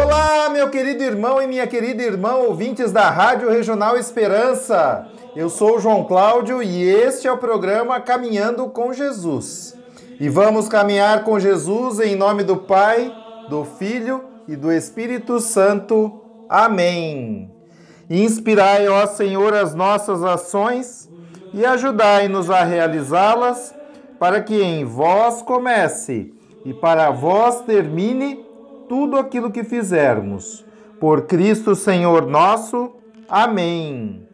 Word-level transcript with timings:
Olá, 0.00 0.48
meu 0.48 0.70
querido 0.70 1.02
irmão 1.02 1.42
e 1.42 1.46
minha 1.48 1.66
querida 1.66 2.04
irmã, 2.04 2.34
ouvintes 2.34 2.92
da 2.92 3.10
Rádio 3.10 3.50
Regional 3.50 3.96
Esperança. 3.96 5.08
Eu 5.34 5.50
sou 5.50 5.74
o 5.74 5.80
João 5.80 6.04
Cláudio 6.04 6.62
e 6.62 6.88
este 6.88 7.26
é 7.26 7.32
o 7.32 7.36
programa 7.36 8.00
Caminhando 8.00 8.68
com 8.68 8.92
Jesus. 8.92 9.76
E 10.20 10.28
vamos 10.28 10.68
caminhar 10.68 11.24
com 11.24 11.40
Jesus 11.40 11.98
em 11.98 12.14
nome 12.14 12.44
do 12.44 12.58
Pai, 12.58 13.12
do 13.50 13.64
Filho 13.64 14.22
e 14.46 14.54
do 14.54 14.70
Espírito 14.70 15.40
Santo. 15.40 16.20
Amém. 16.48 17.50
Inspirai, 18.08 18.86
ó 18.86 19.04
Senhor, 19.04 19.52
as 19.52 19.74
nossas 19.74 20.22
ações 20.22 21.10
e 21.52 21.66
ajudai-nos 21.66 22.48
a 22.52 22.62
realizá-las, 22.62 23.74
para 24.16 24.40
que 24.42 24.62
em 24.62 24.84
vós 24.84 25.42
comece 25.42 26.32
e 26.64 26.72
para 26.72 27.10
vós 27.10 27.62
termine 27.62 28.47
tudo 28.88 29.18
aquilo 29.18 29.50
que 29.50 29.62
fizermos. 29.62 30.64
Por 30.98 31.26
Cristo 31.26 31.76
Senhor 31.76 32.26
nosso. 32.26 32.92
Amém. 33.28 34.26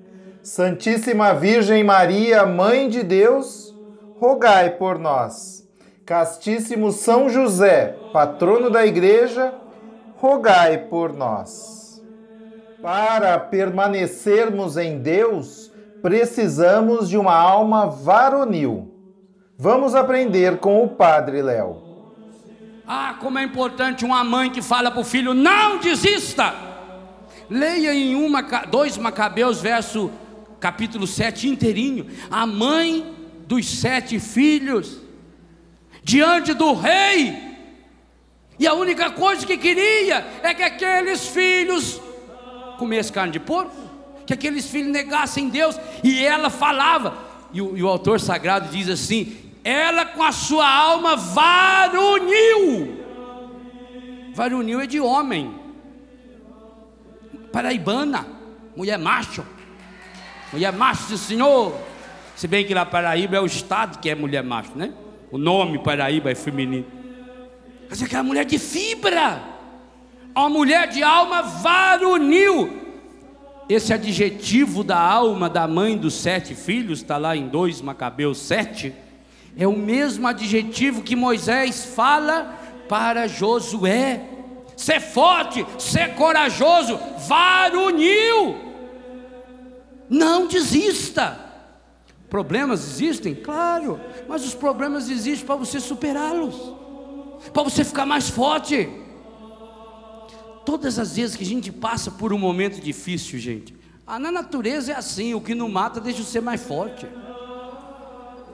Santíssima 0.42 1.34
Virgem 1.34 1.82
Maria, 1.82 2.46
Mãe 2.46 2.88
de 2.88 3.02
Deus, 3.02 3.74
rogai 4.18 4.70
por 4.70 4.98
nós. 4.98 5.66
Castíssimo 6.06 6.92
São 6.92 7.28
José, 7.30 7.96
patrono 8.12 8.68
da 8.68 8.84
Igreja, 8.84 9.54
rogai 10.16 10.78
por 10.78 11.14
nós. 11.14 12.02
Para 12.82 13.38
permanecermos 13.38 14.76
em 14.76 14.98
Deus, 14.98 15.72
precisamos 16.02 17.08
de 17.08 17.16
uma 17.16 17.34
alma 17.34 17.86
varonil. 17.86 18.92
Vamos 19.56 19.94
aprender 19.94 20.58
com 20.58 20.84
o 20.84 20.88
Padre 20.90 21.40
Léo. 21.40 21.83
Ah, 22.86 23.16
como 23.18 23.38
é 23.38 23.42
importante 23.42 24.04
uma 24.04 24.22
mãe 24.22 24.50
que 24.50 24.60
fala 24.60 24.90
para 24.90 25.00
o 25.00 25.04
filho: 25.04 25.32
não 25.32 25.78
desista. 25.78 26.54
Leia 27.48 27.94
em 27.94 28.14
uma, 28.14 28.42
2 28.42 28.98
Macabeus, 28.98 29.60
verso 29.60 30.10
capítulo 30.60 31.06
7 31.06 31.48
inteirinho. 31.48 32.06
A 32.30 32.46
mãe 32.46 33.14
dos 33.46 33.66
sete 33.66 34.18
filhos, 34.18 34.98
diante 36.02 36.54
do 36.54 36.72
rei, 36.72 37.36
e 38.58 38.66
a 38.66 38.74
única 38.74 39.10
coisa 39.10 39.46
que 39.46 39.56
queria 39.56 40.26
é 40.42 40.54
que 40.54 40.62
aqueles 40.62 41.26
filhos 41.26 42.00
comessem 42.78 43.12
carne 43.12 43.32
de 43.32 43.40
porco, 43.40 43.76
que 44.26 44.32
aqueles 44.32 44.66
filhos 44.66 44.90
negassem 44.90 45.48
Deus, 45.48 45.78
e 46.02 46.24
ela 46.24 46.48
falava, 46.48 47.18
e 47.52 47.60
o, 47.60 47.76
e 47.76 47.82
o 47.82 47.88
autor 47.88 48.20
sagrado 48.20 48.68
diz 48.68 48.88
assim: 48.88 49.36
ela 49.64 50.04
com 50.04 50.22
a 50.22 50.30
sua 50.30 50.68
alma 50.68 51.16
varonil. 51.16 53.02
Varonil 54.34 54.80
é 54.82 54.86
de 54.86 55.00
homem. 55.00 55.58
Paraibana, 57.50 58.26
mulher 58.76 58.98
macho. 58.98 59.44
Mulher 60.52 60.72
macho 60.72 61.08
do 61.08 61.16
Senhor. 61.16 61.74
Se 62.36 62.46
bem 62.46 62.66
que 62.66 62.74
lá 62.74 62.84
Paraíba 62.84 63.36
é 63.36 63.40
o 63.40 63.46
estado 63.46 63.98
que 64.00 64.10
é 64.10 64.14
mulher 64.14 64.44
macho, 64.44 64.72
né? 64.76 64.92
O 65.30 65.38
nome 65.38 65.78
Paraíba 65.78 66.30
é 66.30 66.34
feminino. 66.34 66.84
Mas 67.88 68.02
é 68.02 68.04
aquela 68.04 68.22
mulher 68.22 68.44
de 68.44 68.58
fibra. 68.58 69.42
Uma 70.36 70.50
mulher 70.50 70.88
de 70.88 71.02
alma 71.02 71.40
varonil. 71.40 72.82
Esse 73.66 73.94
adjetivo 73.94 74.84
da 74.84 74.98
alma 74.98 75.48
da 75.48 75.66
mãe 75.66 75.96
dos 75.96 76.14
sete 76.14 76.54
filhos, 76.54 77.00
está 77.00 77.16
lá 77.16 77.34
em 77.34 77.48
2 77.48 77.80
Macabeus 77.80 78.36
7 78.38 79.03
é 79.56 79.66
o 79.66 79.76
mesmo 79.76 80.26
adjetivo 80.26 81.02
que 81.02 81.14
Moisés 81.14 81.84
fala 81.84 82.58
para 82.88 83.26
Josué. 83.26 84.30
Ser 84.76 85.00
forte, 85.00 85.64
ser 85.78 86.14
corajoso, 86.14 86.98
varonil. 87.28 88.56
Não 90.10 90.48
desista. 90.48 91.38
Problemas 92.28 92.80
existem? 92.84 93.34
Claro, 93.34 94.00
mas 94.28 94.44
os 94.44 94.54
problemas 94.54 95.08
existem 95.08 95.46
para 95.46 95.54
você 95.54 95.78
superá-los, 95.78 96.56
para 97.52 97.62
você 97.62 97.84
ficar 97.84 98.04
mais 98.04 98.28
forte. 98.28 98.88
Todas 100.66 100.98
as 100.98 101.14
vezes 101.14 101.36
que 101.36 101.44
a 101.44 101.46
gente 101.46 101.70
passa 101.70 102.10
por 102.10 102.32
um 102.32 102.38
momento 102.38 102.80
difícil, 102.80 103.38
gente, 103.38 103.76
ah, 104.04 104.18
na 104.18 104.32
natureza 104.32 104.92
é 104.92 104.96
assim: 104.96 105.32
o 105.34 105.40
que 105.40 105.54
não 105.54 105.68
mata 105.68 106.00
deixa 106.00 106.24
você 106.24 106.40
mais 106.40 106.62
forte. 106.62 107.06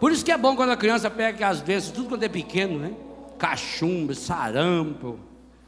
Por 0.00 0.10
isso 0.10 0.24
que 0.24 0.32
é 0.32 0.38
bom 0.38 0.56
quando 0.56 0.70
a 0.70 0.76
criança 0.76 1.10
pega 1.10 1.46
as 1.46 1.60
vezes, 1.60 1.90
tudo 1.90 2.08
quando 2.08 2.22
é 2.22 2.28
pequeno, 2.28 2.78
né? 2.78 2.92
Cachumba, 3.38 4.14
sarampo. 4.14 5.20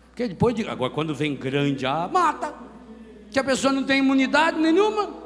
Porque 0.09 0.27
depois, 0.27 0.55
de, 0.55 0.67
agora 0.67 0.91
quando 0.91 1.15
vem 1.15 1.37
grande, 1.37 1.85
ah, 1.85 2.09
mata. 2.11 2.55
Que 3.31 3.39
a 3.39 3.45
pessoa 3.45 3.73
não 3.73 3.85
tem 3.85 3.99
imunidade 3.99 4.59
nenhuma. 4.59 5.21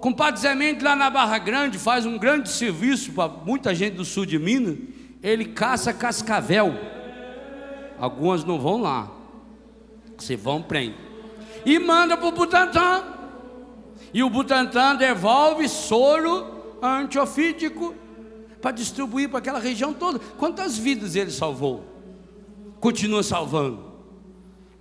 Compadre 0.00 0.40
Zé 0.40 0.54
lá 0.80 0.96
na 0.96 1.10
Barra 1.10 1.36
Grande 1.38 1.78
faz 1.78 2.06
um 2.06 2.16
grande 2.16 2.48
serviço 2.48 3.12
para 3.12 3.28
muita 3.28 3.74
gente 3.74 3.96
do 3.96 4.04
sul 4.04 4.24
de 4.24 4.38
Minas. 4.38 4.78
Ele 5.22 5.44
caça 5.44 5.92
cascavel. 5.92 6.74
Algumas 7.98 8.44
não 8.44 8.58
vão 8.58 8.80
lá. 8.80 9.10
Se 10.16 10.36
vão, 10.36 10.62
prende. 10.62 10.96
E 11.66 11.78
manda 11.78 12.16
para 12.16 12.28
o 12.28 12.32
Butantan. 12.32 13.04
E 14.14 14.22
o 14.22 14.30
Butantan 14.30 14.96
devolve 14.96 15.68
soro 15.68 16.59
antiofídico 16.82 17.94
para 18.60 18.70
distribuir 18.72 19.28
para 19.28 19.38
aquela 19.38 19.58
região 19.58 19.92
toda. 19.92 20.18
Quantas 20.38 20.76
vidas 20.76 21.14
ele 21.14 21.30
salvou? 21.30 21.84
Continua 22.78 23.22
salvando. 23.22 23.90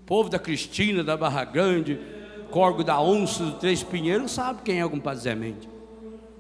Povo 0.06 0.30
da 0.30 0.40
Cristina, 0.40 1.04
da 1.04 1.16
Barra 1.16 1.44
Grande, 1.46 2.00
Corgo 2.50 2.84
da 2.84 3.00
Onça, 3.00 3.44
do 3.44 3.52
Três 3.54 3.84
Pinheiros, 3.84 4.32
sabe 4.32 4.62
quem 4.64 4.80
é 4.80 4.86
o 4.86 4.90
compadre 4.90 5.22
Zé 5.22 5.36
Mendes. 5.36 5.70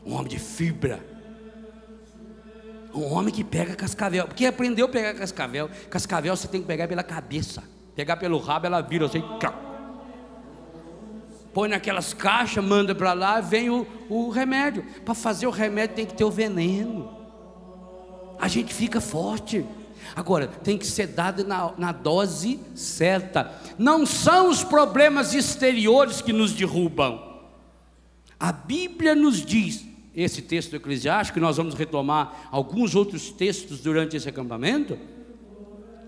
Um 0.05 0.13
homem 0.15 0.27
de 0.27 0.39
fibra. 0.39 0.99
Um 2.93 3.13
homem 3.13 3.33
que 3.33 3.43
pega 3.43 3.75
cascavel. 3.75 4.25
Porque 4.25 4.45
aprendeu 4.45 4.87
a 4.87 4.89
pegar 4.89 5.13
cascavel. 5.13 5.69
Cascavel 5.89 6.35
você 6.35 6.47
tem 6.47 6.61
que 6.61 6.67
pegar 6.67 6.87
pela 6.87 7.03
cabeça. 7.03 7.63
Pegar 7.95 8.17
pelo 8.17 8.39
rabo, 8.39 8.65
ela 8.65 8.81
vira, 8.81 9.07
você 9.07 9.21
põe 11.53 11.69
naquelas 11.69 12.13
caixas, 12.13 12.63
manda 12.63 12.93
para 12.93 13.13
lá, 13.13 13.41
vem 13.41 13.69
o, 13.69 13.85
o 14.09 14.29
remédio. 14.29 14.85
Para 15.03 15.13
fazer 15.13 15.47
o 15.47 15.51
remédio 15.51 15.95
tem 15.95 16.05
que 16.05 16.13
ter 16.13 16.23
o 16.23 16.31
veneno. 16.31 17.17
A 18.39 18.47
gente 18.47 18.73
fica 18.73 19.01
forte. 19.01 19.65
Agora, 20.15 20.47
tem 20.47 20.77
que 20.77 20.87
ser 20.87 21.07
dado 21.07 21.45
na, 21.45 21.73
na 21.77 21.91
dose 21.91 22.59
certa. 22.73 23.53
Não 23.77 24.05
são 24.05 24.49
os 24.49 24.63
problemas 24.63 25.33
exteriores 25.33 26.21
que 26.21 26.33
nos 26.33 26.53
derrubam. 26.53 27.27
A 28.39 28.51
Bíblia 28.51 29.13
nos 29.13 29.45
diz, 29.45 29.85
esse 30.15 30.41
texto 30.41 30.71
do 30.71 30.77
Eclesiástico, 30.77 31.35
que 31.35 31.41
nós 31.41 31.57
vamos 31.57 31.73
retomar 31.73 32.47
alguns 32.51 32.95
outros 32.95 33.29
textos 33.29 33.79
durante 33.79 34.15
esse 34.15 34.29
acampamento. 34.29 34.97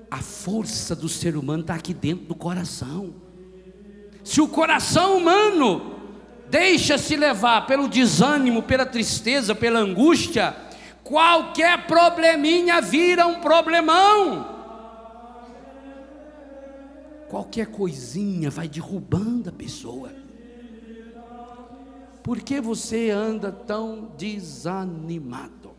A 0.10 0.18
força 0.18 0.96
do 0.96 1.10
ser 1.10 1.36
humano 1.36 1.62
está 1.62 1.76
aqui 1.76 1.94
dentro 1.94 2.26
do 2.26 2.36
coração. 2.36 3.14
Se 4.24 4.40
o 4.42 4.48
coração 4.48 5.18
humano 5.18 6.00
deixa-se 6.50 7.16
levar 7.16 7.66
pelo 7.66 7.88
desânimo, 7.88 8.62
pela 8.62 8.86
tristeza, 8.86 9.56
pela 9.56 9.80
angústia, 9.80 10.56
qualquer 11.04 11.88
probleminha 11.88 12.82
vira 12.82 13.26
um 13.26 13.40
problemão. 13.40 14.60
Qualquer 17.30 17.68
coisinha 17.68 18.50
vai 18.50 18.68
derrubando 18.68 19.50
a 19.50 19.54
pessoa. 19.54 20.12
Por 22.22 22.42
que 22.42 22.60
você 22.62 23.10
anda 23.10 23.52
tão 23.52 24.12
desanimado? 24.18 25.72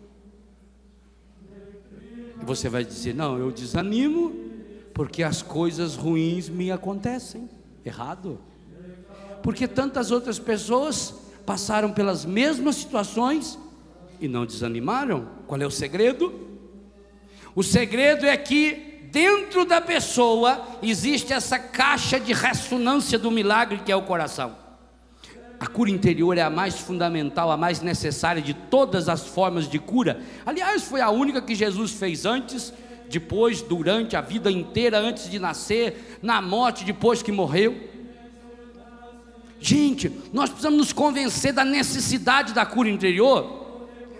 E 2.40 2.44
você 2.44 2.68
vai 2.68 2.84
dizer: 2.84 3.14
Não, 3.14 3.38
eu 3.38 3.52
desanimo 3.52 4.34
porque 4.92 5.22
as 5.22 5.42
coisas 5.42 5.94
ruins 5.94 6.48
me 6.48 6.72
acontecem. 6.72 7.48
Errado. 7.84 8.40
Porque 9.42 9.66
tantas 9.66 10.10
outras 10.10 10.38
pessoas 10.38 11.14
passaram 11.44 11.92
pelas 11.92 12.24
mesmas 12.24 12.76
situações 12.76 13.58
e 14.20 14.28
não 14.28 14.46
desanimaram. 14.46 15.28
Qual 15.46 15.60
é 15.60 15.66
o 15.66 15.70
segredo? 15.70 16.32
O 17.54 17.62
segredo 17.62 18.24
é 18.24 18.36
que 18.36 19.08
dentro 19.10 19.64
da 19.64 19.80
pessoa 19.80 20.66
existe 20.82 21.32
essa 21.32 21.58
caixa 21.58 22.18
de 22.18 22.32
ressonância 22.32 23.18
do 23.18 23.30
milagre 23.30 23.80
que 23.84 23.92
é 23.92 23.96
o 23.96 24.02
coração. 24.02 24.56
A 25.60 25.66
cura 25.66 25.90
interior 25.90 26.36
é 26.36 26.42
a 26.42 26.50
mais 26.50 26.80
fundamental, 26.80 27.50
a 27.50 27.56
mais 27.56 27.80
necessária 27.80 28.42
de 28.42 28.52
todas 28.52 29.08
as 29.08 29.28
formas 29.28 29.68
de 29.68 29.78
cura. 29.78 30.20
Aliás, 30.44 30.82
foi 30.82 31.00
a 31.00 31.10
única 31.10 31.40
que 31.40 31.54
Jesus 31.54 31.92
fez 31.92 32.26
antes, 32.26 32.72
depois, 33.12 33.60
durante 33.60 34.16
a 34.16 34.22
vida 34.22 34.50
inteira, 34.50 34.98
antes 34.98 35.30
de 35.30 35.38
nascer, 35.38 36.18
na 36.22 36.40
morte, 36.40 36.84
depois 36.84 37.22
que 37.22 37.30
morreu. 37.30 37.90
Gente, 39.60 40.10
nós 40.32 40.48
precisamos 40.48 40.78
nos 40.78 40.92
convencer 40.92 41.52
da 41.52 41.64
necessidade 41.64 42.54
da 42.54 42.64
cura 42.64 42.88
interior, 42.88 43.78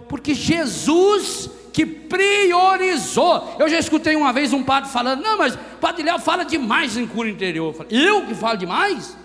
porque 0.08 0.34
Jesus 0.34 1.50
que 1.72 1.86
priorizou. 1.86 3.56
Eu 3.58 3.66
já 3.66 3.78
escutei 3.78 4.14
uma 4.14 4.32
vez 4.32 4.52
um 4.52 4.62
padre 4.62 4.90
falando: 4.90 5.22
Não, 5.22 5.38
mas 5.38 5.54
o 5.54 5.78
Padre 5.80 6.02
Léo 6.02 6.18
fala 6.18 6.44
demais 6.44 6.96
em 6.98 7.06
cura 7.06 7.30
interior. 7.30 7.74
Eu, 7.90 7.98
eu 7.98 8.26
que 8.26 8.34
falo 8.34 8.58
demais? 8.58 9.16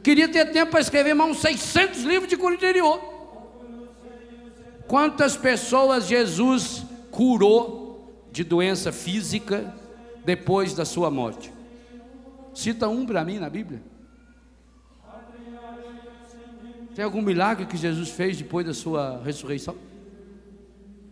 Queria 0.00 0.28
ter 0.28 0.52
tempo 0.52 0.70
para 0.70 0.80
escrever 0.80 1.12
mais 1.12 1.32
uns 1.32 1.40
600 1.40 2.04
livros 2.04 2.28
de 2.28 2.36
cura 2.36 2.54
interior. 2.54 3.00
Quantas 4.86 5.36
pessoas 5.36 6.06
Jesus 6.06 6.84
curou 7.10 7.77
de 8.38 8.44
doença 8.44 8.92
física 8.92 9.74
depois 10.24 10.72
da 10.72 10.84
sua 10.84 11.10
morte? 11.10 11.52
Cita 12.54 12.88
um 12.88 13.04
para 13.04 13.24
mim 13.24 13.36
na 13.36 13.50
Bíblia. 13.50 13.82
Tem 16.94 17.04
algum 17.04 17.20
milagre 17.20 17.66
que 17.66 17.76
Jesus 17.76 18.10
fez 18.10 18.36
depois 18.36 18.64
da 18.64 18.72
sua 18.72 19.20
ressurreição? 19.24 19.74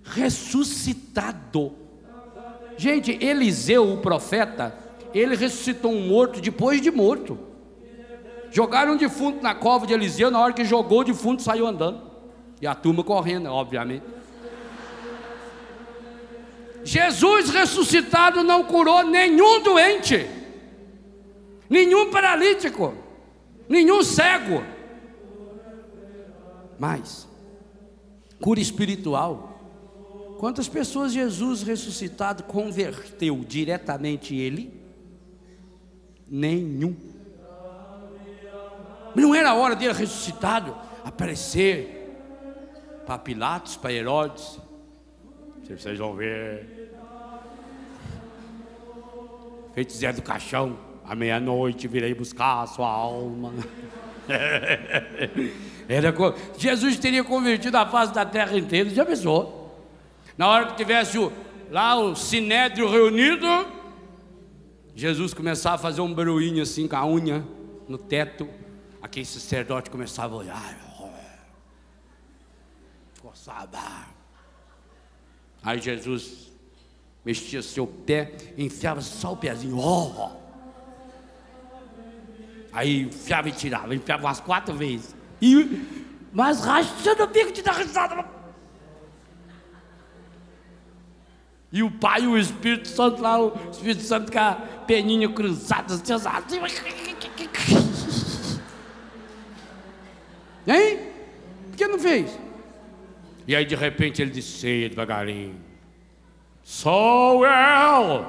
Ressuscitado. 0.04 1.72
Gente, 2.76 3.18
Eliseu, 3.20 3.92
o 3.92 3.98
profeta, 3.98 4.78
ele 5.12 5.34
ressuscitou 5.34 5.90
um 5.90 6.06
morto 6.06 6.40
depois 6.40 6.80
de 6.80 6.92
morto. 6.92 7.36
Jogaram 8.52 8.92
um 8.92 8.96
defunto 8.96 9.42
na 9.42 9.52
cova 9.52 9.84
de 9.84 9.92
Eliseu, 9.92 10.30
na 10.30 10.38
hora 10.38 10.52
que 10.52 10.64
jogou 10.64 11.00
o 11.00 11.04
defunto 11.04 11.42
saiu 11.42 11.66
andando. 11.66 12.02
E 12.62 12.68
a 12.68 12.74
turma 12.76 13.02
correndo, 13.02 13.48
obviamente. 13.48 14.04
Jesus 16.86 17.50
ressuscitado 17.50 18.44
não 18.44 18.62
curou 18.62 19.02
nenhum 19.02 19.60
doente, 19.60 20.24
nenhum 21.68 22.12
paralítico, 22.12 22.94
nenhum 23.68 24.04
cego. 24.04 24.62
Mas, 26.78 27.26
cura 28.40 28.60
espiritual. 28.60 29.58
Quantas 30.38 30.68
pessoas 30.68 31.12
Jesus 31.12 31.64
ressuscitado 31.64 32.44
converteu 32.44 33.44
diretamente 33.44 34.36
ele? 34.36 34.72
Nenhum. 36.28 36.94
Não 39.12 39.34
era 39.34 39.54
hora 39.54 39.74
dele 39.74 39.92
ressuscitado 39.92 40.76
aparecer 41.02 42.16
para 43.04 43.18
Pilatos, 43.18 43.76
para 43.76 43.92
Herodes. 43.92 44.60
Vocês 45.74 45.98
vão 45.98 46.14
ver. 46.14 46.92
Feito 49.74 49.92
Zé 49.92 50.12
do 50.12 50.22
Caixão, 50.22 50.78
à 51.04 51.14
meia-noite 51.14 51.88
virei 51.88 52.14
buscar 52.14 52.62
a 52.62 52.66
sua 52.66 52.88
alma. 52.88 53.52
Era, 55.88 56.14
Jesus 56.56 56.98
teria 56.98 57.24
convertido 57.24 57.76
a 57.76 57.86
face 57.86 58.12
da 58.12 58.24
terra 58.24 58.56
inteira, 58.56 58.88
já 58.90 59.04
pensou? 59.04 59.84
Na 60.38 60.48
hora 60.48 60.66
que 60.66 60.76
tivesse 60.76 61.18
o, 61.18 61.32
lá 61.70 61.96
o 61.96 62.14
sinédrio 62.14 62.88
reunido, 62.88 63.46
Jesus 64.94 65.34
começava 65.34 65.74
a 65.74 65.78
fazer 65.78 66.00
um 66.00 66.14
barulhinho 66.14 66.62
assim 66.62 66.86
com 66.86 66.96
a 66.96 67.06
unha 67.06 67.44
no 67.88 67.98
teto. 67.98 68.48
Aquele 69.02 69.26
sacerdote 69.26 69.90
começava 69.90 70.34
a 70.34 70.38
olhar. 70.38 70.86
Coçava. 73.20 74.15
Aí 75.66 75.80
Jesus 75.80 76.52
mexia 77.24 77.60
seu 77.60 77.88
pé, 77.88 78.32
enfiava 78.56 79.00
só 79.00 79.32
o 79.32 79.36
pezinho. 79.36 79.76
Oh. 79.76 80.30
Aí 82.72 83.02
enfiava 83.02 83.48
e 83.48 83.52
tirava, 83.52 83.92
enfiava 83.92 84.26
umas 84.26 84.38
quatro 84.38 84.72
vezes. 84.76 85.12
E, 85.42 85.82
mas 86.32 86.60
rachando 86.60 87.24
o 87.24 87.26
bico 87.26 87.50
de 87.50 87.62
dar 87.62 87.72
risada. 87.72 88.24
E 91.72 91.82
o 91.82 91.90
Pai 91.90 92.22
e 92.22 92.26
o 92.28 92.38
Espírito 92.38 92.86
Santo 92.86 93.20
lá, 93.20 93.40
o 93.40 93.52
Espírito 93.72 94.02
Santo 94.02 94.30
com 94.30 94.38
a 94.38 94.54
peninha 94.86 95.28
cruzada, 95.28 95.94
assim, 95.94 96.12
assim. 96.12 96.60
Hein? 100.68 100.98
Por 101.70 101.76
que 101.76 101.88
não 101.88 101.98
fez? 101.98 102.45
E 103.46 103.54
aí 103.54 103.64
de 103.64 103.76
repente 103.76 104.20
ele 104.20 104.30
disse 104.30 104.88
devagarinho: 104.88 105.54
Sou 106.62 107.46
eu, 107.46 108.26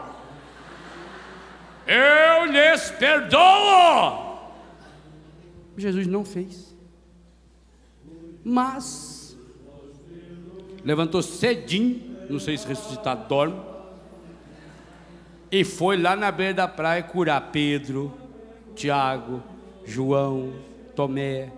eu 1.87 2.45
lhes 2.45 2.91
perdoo. 2.91 4.27
Jesus 5.75 6.07
não 6.07 6.23
fez, 6.23 6.75
mas 8.43 9.37
levantou 10.83 11.21
cedinho, 11.21 12.17
não 12.29 12.39
sei 12.39 12.57
se 12.57 12.67
ressuscitado 12.67 13.27
dorme, 13.27 13.59
e 15.51 15.63
foi 15.63 15.97
lá 15.97 16.15
na 16.15 16.31
beira 16.31 16.53
da 16.53 16.67
praia 16.67 17.01
curar 17.01 17.51
Pedro, 17.51 18.13
Tiago, 18.75 19.41
João, 19.85 20.53
Tomé, 20.95 21.51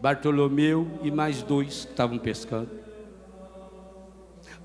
Bartolomeu 0.00 1.00
e 1.02 1.10
mais 1.10 1.42
dois 1.42 1.84
que 1.84 1.90
estavam 1.92 2.18
pescando. 2.18 2.85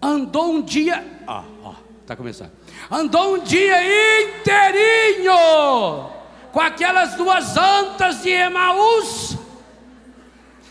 Andou 0.01 0.53
um 0.53 0.61
dia, 0.61 1.05
ó, 1.27 1.43
tá 2.07 2.15
começando. 2.15 2.51
Andou 2.89 3.35
um 3.35 3.39
dia 3.39 3.77
inteirinho 4.23 5.35
com 6.51 6.59
aquelas 6.59 7.15
duas 7.15 7.55
antas 7.55 8.23
de 8.23 8.29
Emaús. 8.29 9.37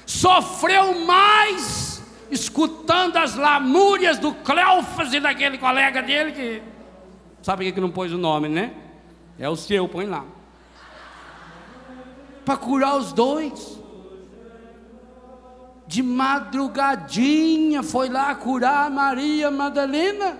Sofreu 0.04 1.00
mais 1.06 2.02
escutando 2.30 3.16
as 3.16 3.36
lamúrias 3.36 4.18
do 4.18 4.34
Cleofas 4.34 5.12
e 5.14 5.20
daquele 5.20 5.58
colega 5.58 6.02
dele 6.02 6.32
que 6.32 6.62
sabe 7.40 7.70
que 7.72 7.80
não 7.80 7.90
pôs 7.90 8.12
o 8.12 8.18
nome, 8.18 8.48
né? 8.48 8.72
É 9.38 9.48
o 9.48 9.56
seu, 9.56 9.88
põe 9.88 10.06
lá. 10.06 10.24
Para 12.44 12.56
curar 12.56 12.96
os 12.96 13.12
dois 13.12 13.79
de 15.90 16.04
madrugadinha 16.04 17.82
foi 17.82 18.08
lá 18.08 18.32
curar 18.32 18.88
Maria 18.88 19.50
Madalena. 19.50 20.38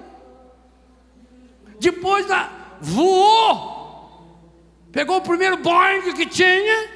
Depois 1.81 2.25
da, 2.29 2.49
voou, 2.81 4.39
pegou 4.93 5.17
o 5.17 5.21
primeiro 5.21 5.57
Boeing 5.57 6.13
que 6.15 6.25
tinha 6.25 6.89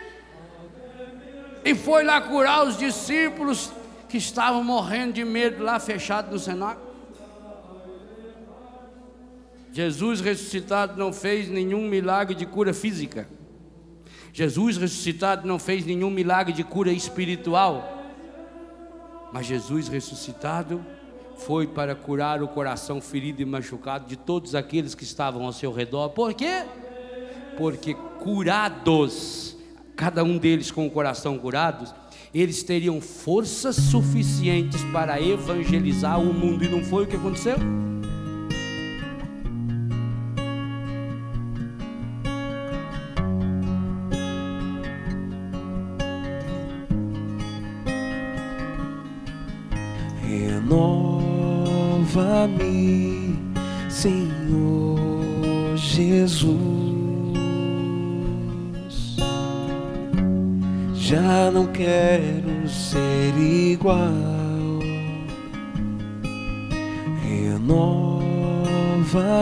e 1.64 1.74
foi 1.74 2.04
lá 2.04 2.20
curar 2.20 2.64
os 2.64 2.78
discípulos 2.78 3.72
que 4.08 4.18
estavam 4.18 4.62
morrendo 4.62 5.14
de 5.14 5.24
medo 5.24 5.64
lá 5.64 5.80
fechado 5.80 6.30
no 6.30 6.38
cenáculo. 6.38 6.94
Jesus 9.72 10.20
ressuscitado 10.20 10.96
não 10.96 11.12
fez 11.12 11.48
nenhum 11.48 11.88
milagre 11.88 12.36
de 12.36 12.46
cura 12.46 12.72
física. 12.72 13.28
Jesus 14.32 14.76
ressuscitado 14.76 15.44
não 15.44 15.58
fez 15.58 15.84
nenhum 15.84 16.08
milagre 16.08 16.52
de 16.52 16.62
cura 16.62 16.92
espiritual. 16.92 18.03
Mas 19.34 19.46
Jesus 19.46 19.88
ressuscitado 19.88 20.80
foi 21.38 21.66
para 21.66 21.92
curar 21.96 22.40
o 22.40 22.46
coração 22.46 23.00
ferido 23.00 23.42
e 23.42 23.44
machucado 23.44 24.06
de 24.06 24.14
todos 24.14 24.54
aqueles 24.54 24.94
que 24.94 25.02
estavam 25.02 25.44
ao 25.44 25.52
seu 25.52 25.72
redor. 25.72 26.10
Por 26.10 26.32
quê? 26.32 26.62
Porque 27.58 27.94
curados, 28.20 29.56
cada 29.96 30.22
um 30.22 30.38
deles 30.38 30.70
com 30.70 30.86
o 30.86 30.90
coração 30.90 31.36
curado, 31.36 31.92
eles 32.32 32.62
teriam 32.62 33.00
forças 33.00 33.74
suficientes 33.74 34.84
para 34.92 35.20
evangelizar 35.20 36.20
o 36.20 36.32
mundo. 36.32 36.62
E 36.62 36.68
não 36.68 36.84
foi 36.84 37.02
o 37.02 37.06
que 37.08 37.16
aconteceu? 37.16 37.56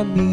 Renova-me, 0.03 0.32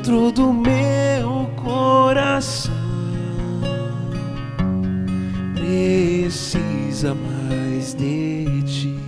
dentro 0.00 0.32
do 0.32 0.50
meu 0.50 1.50
coração 1.62 2.72
precisa 5.54 7.14
mais 7.14 7.92
de 7.92 8.62
ti. 8.62 8.98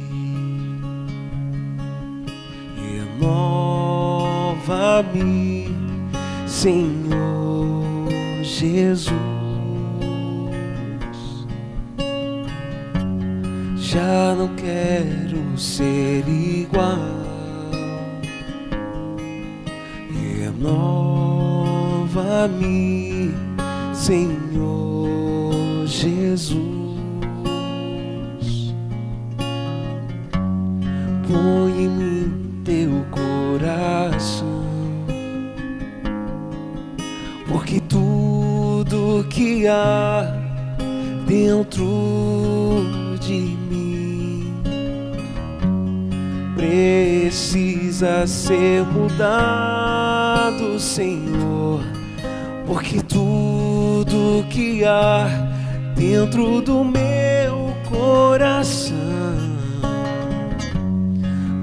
Renova-me, 3.18 5.74
Senhor 6.46 8.10
Jesus. 8.42 9.12
Já 13.76 14.34
não 14.36 14.48
quero 14.56 15.56
ser 15.56 16.28
igual. 16.28 17.21
Renova-me, 22.42 23.30
Senhor 23.94 25.86
Jesus. 25.86 26.58
Põe 31.28 31.84
em 31.84 31.88
mim 31.88 32.62
teu 32.64 33.04
coração, 33.10 34.64
porque 37.46 37.80
tudo 37.80 39.24
que 39.30 39.68
há 39.68 40.24
dentro 41.26 41.86
de 43.20 43.56
mim 43.70 44.52
precisa 46.56 48.26
ser 48.26 48.82
mudado, 48.84 49.71
que 54.52 54.84
há 54.84 55.26
dentro 55.96 56.60
do 56.60 56.84
meu 56.84 57.74
coração 57.88 58.94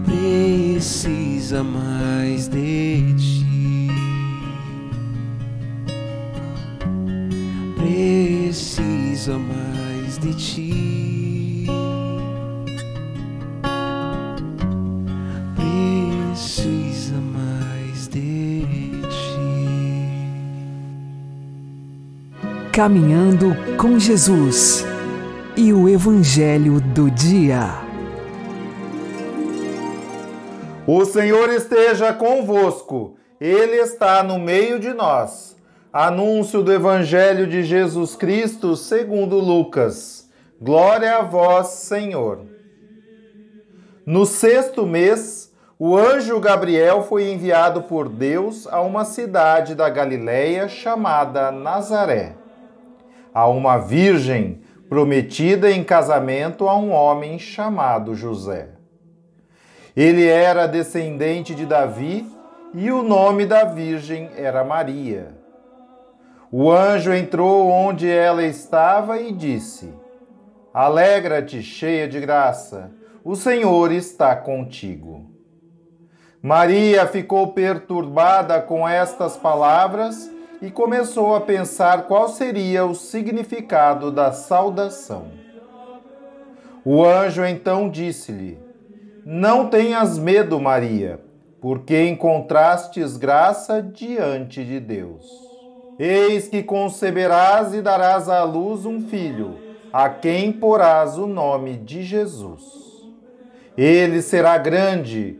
precisa 0.03 1.63
mais 1.63 2.47
de 2.47 3.13
ti. 3.13 3.87
Precisa 7.77 9.37
mais 9.37 10.17
de 10.17 10.33
ti. 10.33 10.98
Caminhando 22.79 23.53
com 23.75 23.99
Jesus 23.99 24.85
e 25.57 25.73
o 25.73 25.89
Evangelho 25.89 26.79
do 26.79 27.11
Dia. 27.11 27.71
O 30.87 31.03
Senhor 31.03 31.49
esteja 31.49 32.13
convosco, 32.13 33.17
Ele 33.37 33.75
está 33.75 34.23
no 34.23 34.39
meio 34.39 34.79
de 34.79 34.93
nós. 34.93 35.57
Anúncio 35.91 36.63
do 36.63 36.71
Evangelho 36.71 37.47
de 37.47 37.63
Jesus 37.63 38.15
Cristo 38.15 38.77
segundo 38.77 39.35
Lucas. 39.39 40.29
Glória 40.61 41.17
a 41.17 41.21
vós, 41.21 41.67
Senhor. 41.67 42.45
No 44.05 44.25
sexto 44.25 44.87
mês, 44.87 45.51
o 45.77 45.97
anjo 45.97 46.39
Gabriel 46.39 47.03
foi 47.03 47.29
enviado 47.29 47.81
por 47.81 48.07
Deus 48.07 48.65
a 48.67 48.79
uma 48.79 49.03
cidade 49.03 49.75
da 49.75 49.89
Galiléia 49.89 50.69
chamada 50.69 51.51
Nazaré, 51.51 52.38
a 53.33 53.47
uma 53.47 53.77
virgem 53.77 54.61
prometida 54.89 55.71
em 55.71 55.83
casamento 55.83 56.67
a 56.67 56.75
um 56.75 56.91
homem 56.91 57.37
chamado 57.37 58.15
José. 58.15 58.69
Ele 59.95 60.25
era 60.25 60.67
descendente 60.67 61.53
de 61.53 61.65
Davi 61.65 62.25
e 62.73 62.91
o 62.91 63.03
nome 63.03 63.45
da 63.45 63.63
virgem 63.63 64.29
era 64.35 64.63
Maria. 64.63 65.37
O 66.51 66.71
anjo 66.71 67.13
entrou 67.13 67.69
onde 67.69 68.09
ela 68.09 68.43
estava 68.43 69.19
e 69.19 69.31
disse: 69.31 69.93
Alegra-te, 70.73 71.61
cheia 71.61 72.07
de 72.07 72.19
graça, 72.19 72.91
o 73.23 73.35
Senhor 73.35 73.91
está 73.91 74.35
contigo. 74.35 75.29
Maria 76.41 77.05
ficou 77.05 77.51
perturbada 77.51 78.61
com 78.61 78.87
estas 78.87 79.35
palavras 79.35 80.31
e 80.61 80.69
começou 80.69 81.35
a 81.35 81.41
pensar 81.41 82.03
qual 82.03 82.27
seria 82.27 82.85
o 82.85 82.93
significado 82.93 84.11
da 84.11 84.31
saudação. 84.31 85.27
O 86.83 87.03
anjo 87.03 87.45
então 87.45 87.89
disse-lhe: 87.89 88.57
Não 89.25 89.67
tenhas 89.67 90.17
medo, 90.17 90.59
Maria, 90.59 91.19
porque 91.61 92.07
encontrastes 92.07 93.17
graça 93.17 93.81
diante 93.81 94.63
de 94.63 94.79
Deus. 94.79 95.25
Eis 95.97 96.47
que 96.47 96.63
conceberás 96.63 97.73
e 97.73 97.81
darás 97.81 98.29
à 98.29 98.43
luz 98.43 98.85
um 98.85 99.01
filho, 99.01 99.57
a 99.91 100.07
quem 100.09 100.51
porás 100.51 101.17
o 101.17 101.27
nome 101.27 101.75
de 101.75 102.03
Jesus. 102.03 102.63
Ele 103.77 104.21
será 104.21 104.57
grande, 104.57 105.39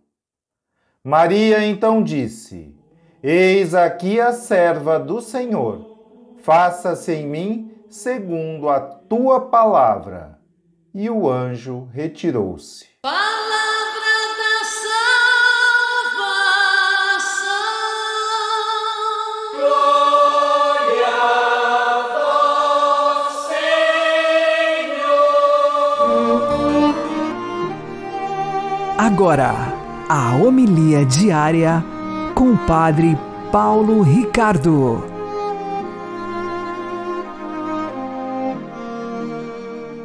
Maria 1.03 1.65
então 1.65 2.03
disse: 2.03 2.75
Eis 3.23 3.73
aqui 3.73 4.21
a 4.21 4.31
serva 4.31 4.99
do 4.99 5.19
Senhor, 5.19 5.97
faça-se 6.43 7.11
em 7.11 7.25
mim 7.27 7.71
segundo 7.89 8.69
a 8.69 8.79
tua 8.79 9.49
palavra. 9.49 10.39
E 10.93 11.09
o 11.09 11.27
anjo 11.27 11.87
retirou-se. 11.91 12.85
Palavra 13.01 13.17
da 14.37 14.63
salvação. 16.13 17.41
Agora, 28.99 29.70
a 30.13 30.35
homilia 30.35 31.05
diária 31.05 31.81
com 32.35 32.51
o 32.51 32.57
Padre 32.67 33.17
Paulo 33.49 34.01
Ricardo. 34.01 35.01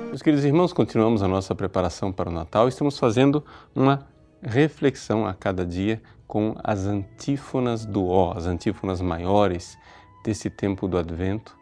Meus 0.07 0.23
queridos 0.23 0.45
irmãos, 0.45 0.73
continuamos 0.73 1.25
a 1.25 1.27
nossa 1.27 1.57
preparação 1.57 2.13
para 2.13 2.31
o 2.31 2.33
Natal. 2.33 2.69
Estamos 2.69 2.97
fazendo 2.97 3.45
uma 3.75 4.07
reflexão 4.41 5.27
a 5.27 5.35
cada 5.35 5.67
dia 5.67 6.01
com 6.29 6.55
as 6.63 6.87
antífonas 6.87 7.85
do 7.85 8.07
Ó, 8.07 8.33
as 8.37 8.47
antífonas 8.47 9.01
maiores 9.01 9.77
desse 10.23 10.49
tempo 10.49 10.87
do 10.87 10.97
Advento, 10.97 11.57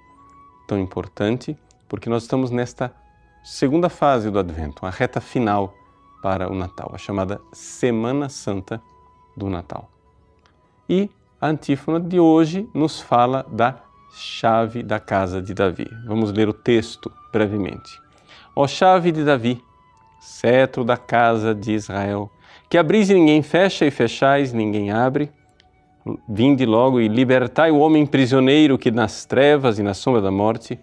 tão 0.69 0.79
importante, 0.79 1.57
porque 1.89 2.11
nós 2.11 2.25
estamos 2.25 2.51
nesta 2.51 2.95
segunda 3.43 3.89
fase 3.89 4.31
do 4.31 4.39
Advento, 4.39 4.85
a 4.85 4.91
reta 4.91 5.19
final 5.19 5.75
para 6.25 6.51
o 6.51 6.55
Natal, 6.55 6.91
a 6.95 6.97
chamada 6.97 7.39
Semana 7.53 8.31
Santa 8.31 8.81
do 9.37 9.51
Natal. 9.51 9.91
E 10.89 11.11
a 11.39 11.49
antífona 11.49 12.01
de 12.01 12.19
hoje 12.19 12.67
nos 12.73 12.99
fala 12.99 13.45
da 13.53 13.83
chave 14.11 14.83
da 14.83 14.99
casa 14.99 15.43
de 15.43 15.53
Davi. 15.53 15.87
Vamos 16.07 16.33
ler 16.33 16.49
o 16.49 16.55
texto 16.55 17.13
brevemente. 17.31 18.01
Ó 18.57 18.67
chave 18.67 19.13
de 19.13 19.23
Davi, 19.23 19.63
cetro 20.19 20.83
da 20.83 20.97
casa 20.97 21.55
de 21.55 21.73
Israel, 21.73 22.31
que 22.71 22.79
abris 22.79 23.11
e 23.11 23.15
ninguém 23.15 23.43
fecha 23.43 23.85
e 23.85 23.91
fechais 23.91 24.51
ninguém 24.51 24.91
abre, 24.91 25.31
vinde 26.27 26.65
logo 26.65 27.03
e 27.03 27.07
libertai 27.07 27.71
o 27.71 27.81
homem 27.81 28.07
prisioneiro 28.07 28.79
que 28.79 28.91
nas 28.91 29.27
trevas 29.27 29.79
e 29.79 29.83
na 29.83 29.93
sombra 29.93 30.23
da 30.23 30.31
morte 30.31 30.81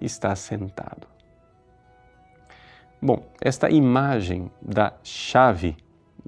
está 0.00 0.34
sentado. 0.34 1.06
Bom, 3.02 3.24
esta 3.40 3.70
imagem 3.70 4.50
da 4.60 4.92
chave 5.02 5.74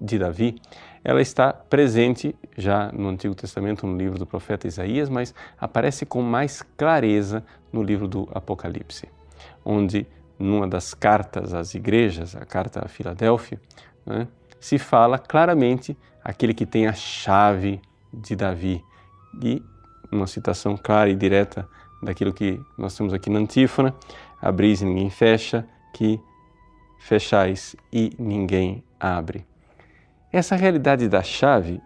de 0.01 0.19
Davi, 0.19 0.59
ela 1.05 1.21
está 1.21 1.53
presente 1.53 2.35
já 2.57 2.91
no 2.93 3.09
Antigo 3.09 3.35
Testamento, 3.35 3.87
no 3.87 3.95
livro 3.95 4.19
do 4.19 4.25
profeta 4.25 4.67
Isaías, 4.67 5.11
mas 5.11 5.35
aparece 5.61 6.07
com 6.07 6.23
mais 6.23 6.63
clareza 6.63 7.45
no 7.71 7.83
livro 7.83 8.09
do 8.09 8.27
Apocalipse, 8.33 9.07
onde 9.63 10.07
numa 10.39 10.67
das 10.67 10.95
cartas 10.95 11.53
às 11.53 11.75
igrejas, 11.75 12.35
a 12.35 12.47
carta 12.47 12.83
a 12.83 12.89
Filadélfia, 12.89 13.61
né, 14.07 14.27
se 14.59 14.79
fala 14.79 15.19
claramente 15.19 15.95
aquele 16.25 16.55
que 16.55 16.65
tem 16.65 16.87
a 16.87 16.95
chave 16.95 17.83
de 18.11 18.35
Davi. 18.35 18.83
E 19.43 19.63
uma 20.11 20.27
citação 20.27 20.77
clara 20.77 21.11
e 21.11 21.15
direta 21.15 21.69
daquilo 22.03 22.33
que 22.33 22.59
nós 22.79 22.97
temos 22.97 23.13
aqui 23.13 23.29
na 23.29 23.41
antífona: 23.41 23.95
abris 24.41 24.81
e 24.81 24.85
ninguém 24.87 25.11
fecha, 25.11 25.67
que 25.93 26.21
fechais 27.03 27.75
e 27.93 28.13
ninguém 28.19 28.83
abre. 28.99 29.45
Essa 30.33 30.55
realidade 30.55 31.09
da 31.09 31.23
chave 31.23 31.81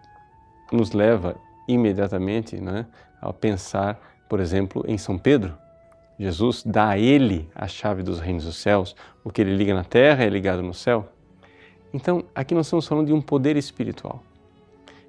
nos 0.71 0.91
leva 0.91 1.35
imediatamente 1.67 2.57
né, 2.57 2.85
a 3.19 3.33
pensar, 3.33 3.99
por 4.29 4.39
exemplo, 4.39 4.85
em 4.87 4.97
São 4.97 5.17
Pedro. 5.17 5.57
Jesus 6.19 6.63
dá 6.63 6.89
a 6.89 6.97
ele 6.99 7.49
a 7.53 7.67
chave 7.67 8.03
dos 8.03 8.19
reinos 8.19 8.45
dos 8.45 8.57
céus. 8.57 8.95
O 9.23 9.31
que 9.31 9.41
ele 9.41 9.55
liga 9.55 9.73
na 9.73 9.83
terra 9.83 10.23
é 10.23 10.29
ligado 10.29 10.61
no 10.61 10.73
céu. 10.73 11.11
Então, 11.93 12.23
aqui 12.33 12.53
nós 12.53 12.67
estamos 12.67 12.87
falando 12.87 13.07
de 13.07 13.13
um 13.13 13.21
poder 13.21 13.57
espiritual. 13.57 14.23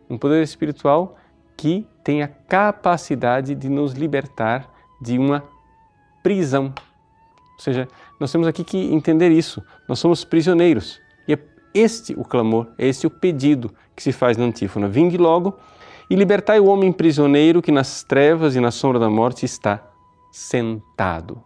Um 0.09 0.17
poder 0.17 0.43
espiritual 0.43 1.17
que 1.57 1.87
tem 2.03 2.23
a 2.23 2.29
capacidade 2.29 3.55
de 3.55 3.69
nos 3.69 3.93
libertar 3.93 4.71
de 5.01 5.19
uma 5.19 5.45
prisão. 6.23 6.73
Ou 7.55 7.61
seja, 7.61 7.89
nós 8.19 8.33
temos 8.33 8.47
aqui 8.47 8.65
que 8.65 8.77
entender 8.77 9.31
isso. 9.31 9.63
Nós 9.87 9.99
somos 9.99 10.25
prisioneiros. 10.25 11.01
E 11.27 11.35
é 11.35 11.39
este 11.73 12.15
o 12.15 12.25
clamor, 12.25 12.67
é 12.77 12.87
este 12.87 13.07
o 13.07 13.11
pedido 13.11 13.73
que 13.95 14.03
se 14.03 14.13
faz 14.13 14.37
na 14.37 14.45
antífona. 14.45 14.89
Vinde 14.89 15.17
logo 15.17 15.59
e 16.11 16.15
libertai 16.15 16.59
o 16.59 16.67
homem 16.67 16.93
prisioneiro 16.93 17.63
que 17.63 17.71
nas 17.71 18.03
trevas 18.03 18.57
e 18.57 18.61
na 18.61 18.71
sombra 18.71 18.99
da 18.99 19.11
morte 19.11 19.45
está 19.45 19.83
sentado. 20.33 21.43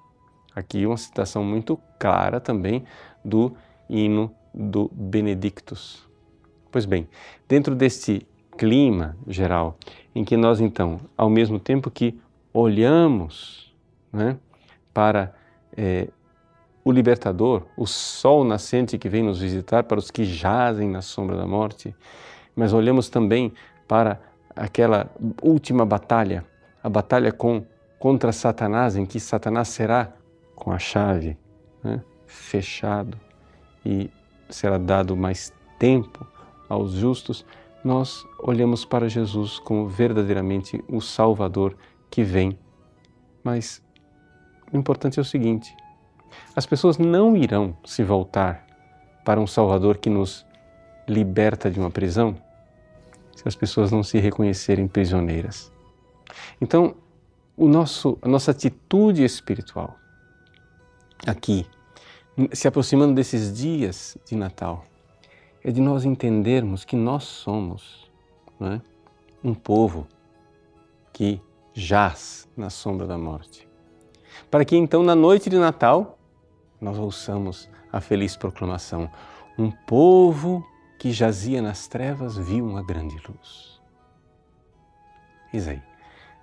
Aqui 0.55 0.87
uma 0.87 0.97
citação 0.97 1.43
muito 1.45 1.79
clara 1.99 2.41
também 2.41 2.85
do 3.25 3.55
hino 3.89 4.31
do 4.55 4.91
Benedictus. 4.93 6.07
Pois 6.71 6.85
bem, 6.85 7.09
dentro 7.49 7.75
deste 7.75 8.27
clima 8.57 9.17
geral, 9.27 9.77
em 10.15 10.25
que 10.25 10.37
nós 10.37 10.61
então, 10.61 11.01
ao 11.17 11.29
mesmo 11.29 11.59
tempo 11.59 11.91
que 11.91 12.19
olhamos 12.53 13.75
né, 14.13 14.37
para 14.93 15.35
é, 15.77 16.09
o 16.85 16.91
libertador, 16.91 17.63
o 17.77 17.87
sol 17.87 18.45
nascente 18.45 18.99
que 18.99 19.09
vem 19.09 19.23
nos 19.23 19.41
visitar 19.41 19.85
para 19.85 19.99
os 19.99 20.11
que 20.11 20.25
jazem 20.25 20.89
na 20.89 21.01
sombra 21.01 21.37
da 21.37 21.47
morte, 21.47 21.95
mas 22.57 22.73
olhamos 22.73 23.09
também 23.09 23.53
para 23.87 24.21
aquela 24.55 25.11
última 25.43 25.87
batalha, 25.87 26.45
a 26.83 26.89
batalha 26.89 27.33
com, 27.33 27.65
contra 27.99 28.33
Satanás, 28.33 28.97
em 28.97 29.07
que 29.07 29.21
Satanás 29.21 29.69
será 29.69 30.13
com 30.55 30.73
a 30.73 30.79
chave 30.79 31.37
né, 31.83 32.03
fechado 32.27 33.19
e 33.85 34.11
será 34.49 34.79
dado 34.79 35.17
mais 35.17 35.53
tempo 35.79 36.27
aos 36.69 36.93
justos, 36.93 37.45
nós 37.85 38.25
olhamos 38.39 38.85
para 38.85 39.09
Jesus 39.09 39.59
como 39.59 39.89
verdadeiramente 39.89 40.83
o 40.89 41.01
Salvador 41.01 41.77
que 42.09 42.23
vem. 42.23 42.57
Mas 43.43 43.83
o 44.73 44.77
importante 44.77 45.19
é 45.19 45.23
o 45.23 45.25
seguinte: 45.25 45.75
as 46.55 46.67
pessoas 46.67 46.99
não 46.99 47.37
irão 47.37 47.77
se 47.85 48.03
voltar 48.03 48.67
para 49.25 49.41
um 49.41 49.47
Salvador 49.47 49.99
que 49.99 50.11
nos 50.11 50.47
liberta 51.09 51.71
de 51.71 51.79
uma 51.79 51.91
prisão 51.91 52.37
se 53.35 53.47
as 53.47 53.55
pessoas 53.55 53.91
não 53.91 54.03
se 54.03 54.19
reconhecerem 54.19 54.87
prisioneiras. 54.87 55.73
Então, 56.61 56.95
o 57.57 57.69
nosso, 57.69 58.19
a 58.23 58.29
nossa 58.29 58.51
atitude 58.51 59.25
espiritual 59.25 59.97
aqui, 61.27 61.67
se 62.53 62.67
aproximando 62.67 63.15
desses 63.15 63.53
dias 63.53 64.17
de 64.27 64.37
Natal, 64.37 64.85
é 65.63 65.71
de 65.71 65.81
nós 65.81 66.05
entendermos 66.05 66.85
que 66.85 66.97
nós 66.97 67.25
somos 67.25 68.11
é? 68.61 68.81
um 69.45 69.55
povo 69.55 70.07
que 71.13 71.41
jaz 71.73 72.49
na 72.57 72.71
sombra 72.71 73.07
da 73.07 73.19
morte. 73.19 73.69
Para 74.51 74.65
que 74.65 74.77
então, 74.77 75.03
na 75.03 75.15
noite 75.15 75.49
de 75.49 75.59
Natal, 75.59 76.19
nós 76.83 76.99
ouçamos 76.99 77.71
a 77.93 78.01
feliz 78.01 78.37
proclamação: 78.37 79.09
um 79.57 79.71
povo 79.71 80.67
que 80.99 81.13
jazia 81.13 81.63
nas 81.63 81.87
trevas 81.87 82.37
viu 82.37 82.67
uma 82.67 82.83
grande 82.83 83.17
luz. 83.29 83.81
Eis 85.55 85.69
aí, 85.69 85.83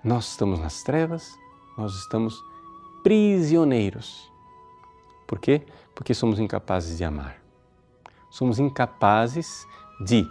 nós 0.04 0.30
estamos 0.30 0.60
nas 0.60 0.82
trevas, 0.82 1.38
nós 1.78 1.94
estamos 1.96 2.42
prisioneiros. 3.04 4.32
Por 5.28 5.40
quê? 5.40 5.62
Porque 5.94 6.14
somos 6.14 6.40
incapazes 6.40 6.98
de 6.98 7.04
amar. 7.04 7.38
Somos 8.30 8.60
incapazes 8.60 9.68
de 10.06 10.26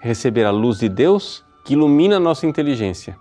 receber 0.00 0.44
a 0.44 0.50
luz 0.50 0.78
de 0.78 0.88
Deus 0.88 1.44
que 1.64 1.74
ilumina 1.74 2.16
a 2.16 2.20
nossa 2.20 2.46
inteligência, 2.46 3.18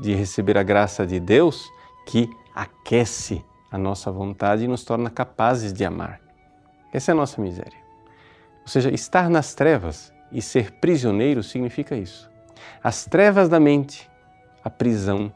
de 0.00 0.14
receber 0.14 0.58
a 0.58 0.62
graça 0.62 1.06
de 1.06 1.20
Deus 1.20 1.70
que 2.06 2.28
aquece 2.54 3.44
a 3.70 3.76
nossa 3.76 4.10
vontade 4.10 4.64
e 4.64 4.68
nos 4.68 4.84
torna 4.84 5.10
capazes 5.10 5.72
de 5.72 5.84
amar. 5.84 6.20
Essa 6.92 7.10
é 7.10 7.12
a 7.12 7.16
nossa 7.16 7.40
miséria. 7.40 7.78
Ou 8.62 8.68
seja, 8.68 8.90
estar 8.90 9.28
nas 9.28 9.54
trevas 9.54 10.12
e 10.32 10.40
ser 10.40 10.72
prisioneiro 10.72 11.42
significa 11.42 11.96
isso. 11.96 12.30
As 12.82 13.04
trevas 13.04 13.48
da 13.48 13.60
mente, 13.60 14.10
a 14.64 14.70
prisão 14.70 15.32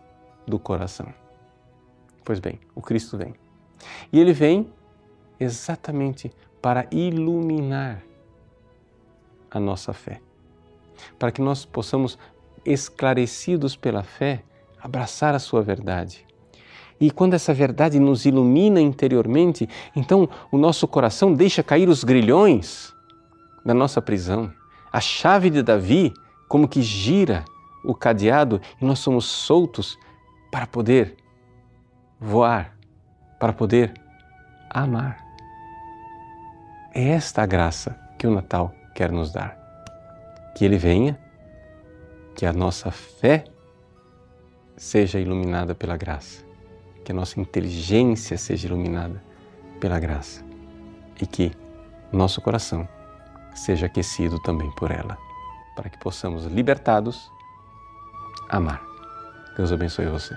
do 0.46 0.58
coração. 0.58 1.12
Pois 2.24 2.40
bem, 2.40 2.58
o 2.74 2.80
Cristo 2.80 3.18
vem. 3.18 3.34
E 4.12 4.18
ele 4.18 4.32
vem 4.32 4.72
exatamente 5.38 6.32
para 6.60 6.86
iluminar 6.90 8.02
a 9.50 9.58
nossa 9.58 9.92
fé. 9.92 10.20
Para 11.18 11.32
que 11.32 11.42
nós 11.42 11.64
possamos, 11.64 12.18
esclarecidos 12.64 13.76
pela 13.76 14.02
fé, 14.02 14.42
abraçar 14.80 15.34
a 15.34 15.38
sua 15.38 15.62
verdade 15.62 16.26
e 17.02 17.10
quando 17.10 17.34
essa 17.34 17.52
verdade 17.52 17.98
nos 17.98 18.24
ilumina 18.26 18.80
interiormente, 18.80 19.68
então 19.96 20.28
o 20.52 20.56
nosso 20.56 20.86
coração 20.86 21.34
deixa 21.34 21.60
cair 21.60 21.88
os 21.88 22.04
grilhões 22.04 22.94
da 23.66 23.74
nossa 23.74 24.00
prisão. 24.00 24.52
A 24.92 25.00
chave 25.00 25.50
de 25.50 25.64
Davi, 25.64 26.14
como 26.46 26.68
que 26.68 26.80
gira 26.80 27.44
o 27.84 27.92
cadeado 27.92 28.60
e 28.80 28.84
nós 28.84 29.00
somos 29.00 29.24
soltos 29.24 29.98
para 30.52 30.64
poder 30.64 31.16
voar, 32.20 32.78
para 33.40 33.52
poder 33.52 33.92
amar. 34.70 35.18
É 36.94 37.08
esta 37.08 37.42
a 37.42 37.46
graça 37.46 37.98
que 38.16 38.28
o 38.28 38.30
Natal 38.30 38.72
quer 38.94 39.10
nos 39.10 39.32
dar. 39.32 39.58
Que 40.54 40.64
ele 40.64 40.78
venha, 40.78 41.18
que 42.36 42.46
a 42.46 42.52
nossa 42.52 42.92
fé 42.92 43.42
seja 44.76 45.18
iluminada 45.18 45.74
pela 45.74 45.96
graça 45.96 46.51
que 47.04 47.12
a 47.12 47.14
nossa 47.14 47.40
inteligência 47.40 48.36
seja 48.38 48.66
iluminada 48.66 49.22
pela 49.80 49.98
graça 49.98 50.44
e 51.20 51.26
que 51.26 51.52
nosso 52.12 52.40
coração 52.40 52.88
seja 53.54 53.86
aquecido 53.86 54.40
também 54.40 54.70
por 54.72 54.90
ela, 54.90 55.16
para 55.76 55.90
que 55.90 55.98
possamos, 55.98 56.46
libertados, 56.46 57.30
amar. 58.48 58.82
Deus 59.56 59.72
abençoe 59.72 60.06
você. 60.06 60.36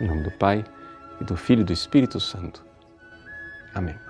Em 0.00 0.08
nome 0.08 0.22
do 0.22 0.30
Pai, 0.32 0.64
e 1.20 1.24
do 1.24 1.36
Filho 1.36 1.60
e 1.60 1.64
do 1.64 1.72
Espírito 1.72 2.18
Santo. 2.18 2.64
Amém. 3.74 4.09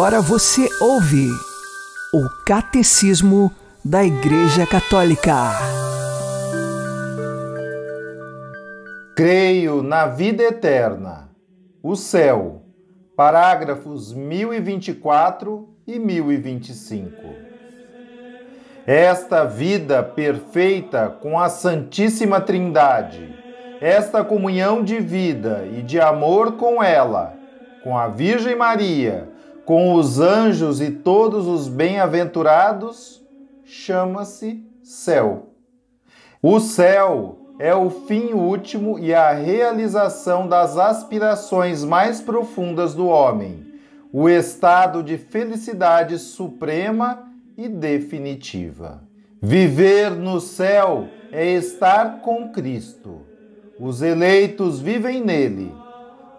Agora 0.00 0.22
você 0.22 0.66
ouve 0.80 1.28
o 2.14 2.26
Catecismo 2.46 3.54
da 3.84 4.02
Igreja 4.02 4.66
Católica. 4.66 5.52
Creio 9.14 9.82
na 9.82 10.06
vida 10.06 10.42
eterna, 10.42 11.28
o 11.82 11.94
céu. 11.96 12.62
Parágrafos 13.14 14.14
1024 14.14 15.68
e 15.86 15.98
1025. 15.98 17.12
Esta 18.86 19.44
vida 19.44 20.02
perfeita 20.02 21.14
com 21.20 21.38
a 21.38 21.50
Santíssima 21.50 22.40
Trindade, 22.40 23.34
esta 23.82 24.24
comunhão 24.24 24.82
de 24.82 24.98
vida 24.98 25.68
e 25.70 25.82
de 25.82 26.00
amor 26.00 26.52
com 26.52 26.82
ela, 26.82 27.34
com 27.84 27.98
a 27.98 28.08
Virgem 28.08 28.56
Maria, 28.56 29.28
com 29.70 29.94
os 29.94 30.18
anjos 30.18 30.80
e 30.80 30.90
todos 30.90 31.46
os 31.46 31.68
bem-aventurados, 31.68 33.24
chama-se 33.64 34.66
céu. 34.82 35.50
O 36.42 36.58
céu 36.58 37.38
é 37.56 37.72
o 37.72 37.88
fim 37.88 38.32
último 38.32 38.98
e 38.98 39.14
a 39.14 39.30
realização 39.30 40.48
das 40.48 40.76
aspirações 40.76 41.84
mais 41.84 42.20
profundas 42.20 42.94
do 42.94 43.06
homem, 43.06 43.64
o 44.12 44.28
estado 44.28 45.04
de 45.04 45.16
felicidade 45.16 46.18
suprema 46.18 47.30
e 47.56 47.68
definitiva. 47.68 49.04
Viver 49.40 50.10
no 50.10 50.40
céu 50.40 51.06
é 51.30 51.48
estar 51.48 52.22
com 52.22 52.48
Cristo. 52.48 53.20
Os 53.78 54.02
eleitos 54.02 54.80
vivem 54.80 55.22
nele, 55.22 55.72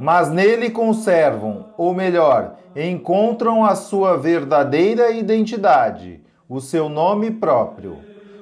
mas 0.02 0.32
nele 0.32 0.72
conservam, 0.72 1.68
ou 1.78 1.94
melhor, 1.94 2.56
encontram 2.76 3.64
a 3.64 3.76
sua 3.76 4.18
verdadeira 4.18 5.12
identidade, 5.12 6.24
o 6.50 6.60
seu 6.60 6.90
nome 6.90 7.30
próprio. 7.30 8.00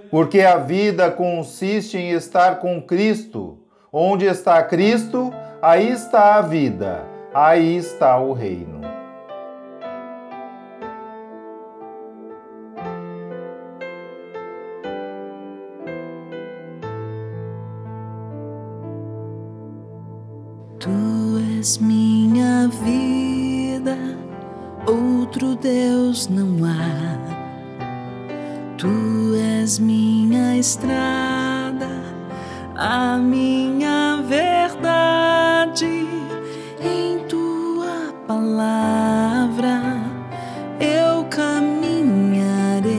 Porque 0.09 0.39
a 0.39 0.55
vida 0.55 1.11
consiste 1.11 1.97
em 1.97 2.11
estar 2.11 2.59
com 2.59 2.81
Cristo, 2.81 3.59
Onde 3.91 4.25
está 4.25 4.61
Cristo, 4.61 5.33
aí 5.61 5.89
está 5.89 6.35
a 6.35 6.41
vida, 6.41 7.03
aí 7.33 7.75
está 7.75 8.19
o 8.19 8.33
reino. 8.33 8.88
És 21.69 21.77
minha 21.77 22.67
vida, 22.67 23.95
outro 24.87 25.55
Deus 25.55 26.27
não 26.27 26.65
há. 26.65 27.19
Tu 28.75 29.35
és 29.35 29.77
minha 29.77 30.57
estrada, 30.57 31.91
a 32.75 33.17
minha 33.17 34.23
verdade. 34.27 36.07
Em 36.81 37.19
tua 37.27 38.15
palavra 38.25 39.79
eu 40.79 41.23
caminharei 41.25 42.89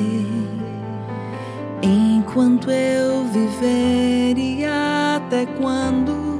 enquanto 1.82 2.70
eu 2.70 3.24
viver 3.24 4.38
e 4.38 4.64
até 4.64 5.44
quando 5.58 6.38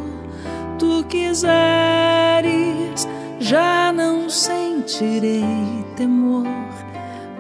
tu 0.79 1.05
quiseres, 1.09 1.90
já 3.51 3.93
não 3.93 4.31
sentirei 4.31 5.85
temor, 5.97 6.47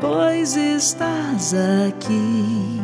pois 0.01 0.57
estás 0.57 1.55
aqui. 1.87 2.83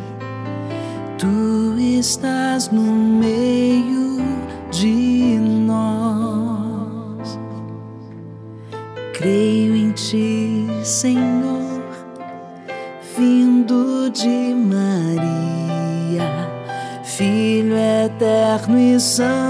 Tu 1.18 1.76
estás 1.98 2.70
no 2.70 2.82
meio 2.82 4.18
de 4.70 5.40
nós. 5.66 7.36
Creio 9.12 9.74
em 9.74 9.90
ti, 9.90 10.68
Senhor, 10.84 11.82
vindo 13.18 14.08
de 14.10 14.54
Maria, 14.54 16.30
Filho 17.02 17.74
eterno 17.76 18.78
e 18.78 19.00
santo, 19.00 19.45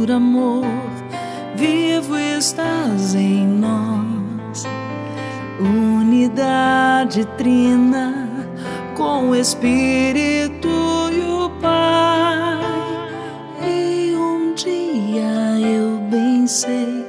por 0.00 0.10
amor, 0.10 0.64
vivo 1.56 2.16
estás 2.16 3.14
em 3.14 3.46
nós. 3.46 4.64
Unidade 5.60 7.26
trina 7.36 8.26
com 8.96 9.28
o 9.28 9.36
Espírito 9.36 10.70
e 11.12 11.20
o 11.20 11.50
Pai. 11.60 12.62
E 13.62 14.14
um 14.14 14.54
dia 14.54 15.60
eu 15.60 15.98
bem 16.10 16.46
sei, 16.46 17.04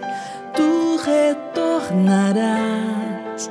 tu 0.54 0.98
retornarás 0.98 3.50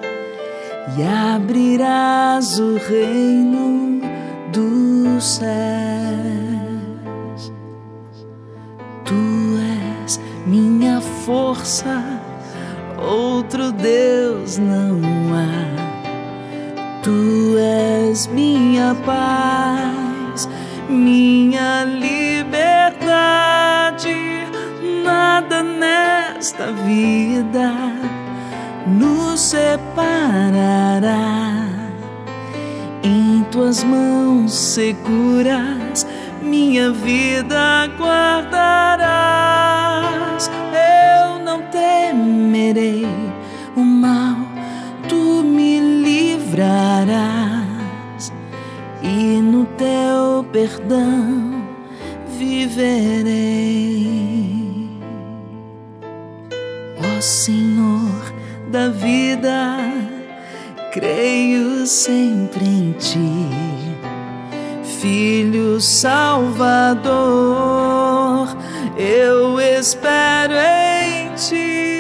e 0.99 1.03
abrirás 1.03 2.59
o 2.59 2.77
reino 2.77 3.60
outro 12.99 13.71
Deus 13.73 14.59
não 14.59 15.01
há. 15.35 15.71
Tu 17.03 17.57
és 17.59 18.27
minha 18.27 18.97
paz, 19.07 20.49
minha 20.89 21.85
liberdade. 21.85 22.11
Nada 25.05 25.63
nesta 25.63 26.73
vida 26.73 27.73
nos 28.87 29.41
separará. 29.41 31.11
Em 33.03 33.45
tuas 33.51 33.83
mãos 33.85 34.53
seguras, 34.53 36.07
minha 36.43 36.91
vida 36.91 37.89
guardarás. 37.99 39.00
Temerei 42.61 43.07
o 43.75 43.81
mal, 43.81 44.37
tu 45.09 45.43
me 45.43 45.81
livrarás, 45.81 46.61
e 49.03 49.41
no 49.41 49.65
teu 49.65 50.45
perdão 50.53 51.65
viverei. 52.39 53.31
Ó 56.99 57.21
Senhor 57.21 58.35
da 58.71 58.89
vida, 58.89 59.79
creio 60.93 61.87
sempre 61.87 62.65
em 62.65 62.93
ti, 62.93 63.49
Filho 65.01 65.81
Salvador, 65.81 67.09
eu 68.99 69.59
espero 69.61 70.53
em 70.55 71.35
ti, 71.37 72.00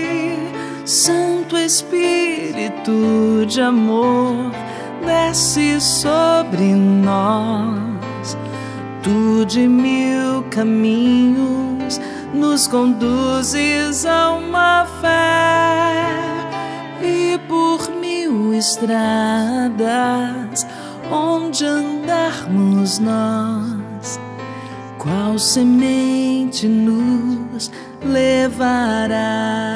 Santo 0.91 1.57
Espírito 1.57 3.47
de 3.47 3.61
amor, 3.61 4.51
desce 5.07 5.81
sobre 5.81 6.75
nós, 6.75 8.37
tu 9.01 9.47
de 9.47 9.69
mil 9.69 10.43
caminhos 10.51 12.01
nos 12.35 12.67
conduzes 12.67 14.05
a 14.05 14.33
uma 14.33 14.85
fé. 15.01 16.11
E 17.01 17.39
por 17.47 17.89
mil 18.01 18.53
estradas 18.53 19.79
onde 21.09 21.65
andarmos 21.65 22.99
nós, 22.99 24.19
qual 24.99 25.39
semente 25.39 26.67
nos 26.67 27.71
levarás 28.05 29.71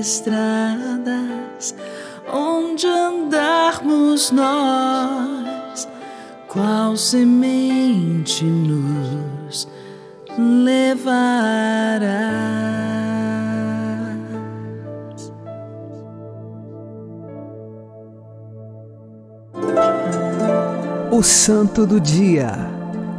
estradas 0.00 1.74
onde 2.32 2.86
andarmos 2.86 4.30
nós, 4.30 5.88
qual 6.48 6.96
semente 6.96 8.44
nos 8.44 9.68
levarás. 10.38 12.12
O 21.10 21.22
Santo 21.22 21.86
do 21.86 22.00
Dia, 22.00 22.52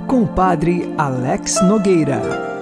com 0.08 0.24
o 0.24 0.28
Padre 0.28 0.92
Alex 0.98 1.62
Nogueira. 1.62 2.53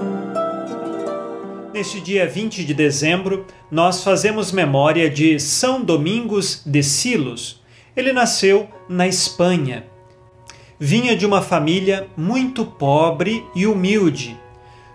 Neste 1.82 2.00
dia 2.00 2.28
20 2.28 2.64
de 2.64 2.76
dezembro, 2.76 3.44
nós 3.72 4.04
fazemos 4.04 4.52
memória 4.52 5.10
de 5.10 5.40
São 5.40 5.84
Domingos 5.84 6.62
de 6.64 6.84
Silos. 6.84 7.60
Ele 7.98 8.14
nasceu 8.14 8.70
na 8.88 9.08
Espanha. 9.08 9.88
Vinha 10.80 11.16
de 11.16 11.26
uma 11.26 11.42
família 11.42 12.08
muito 12.16 12.64
pobre 12.64 13.44
e 13.56 13.66
humilde. 13.66 14.38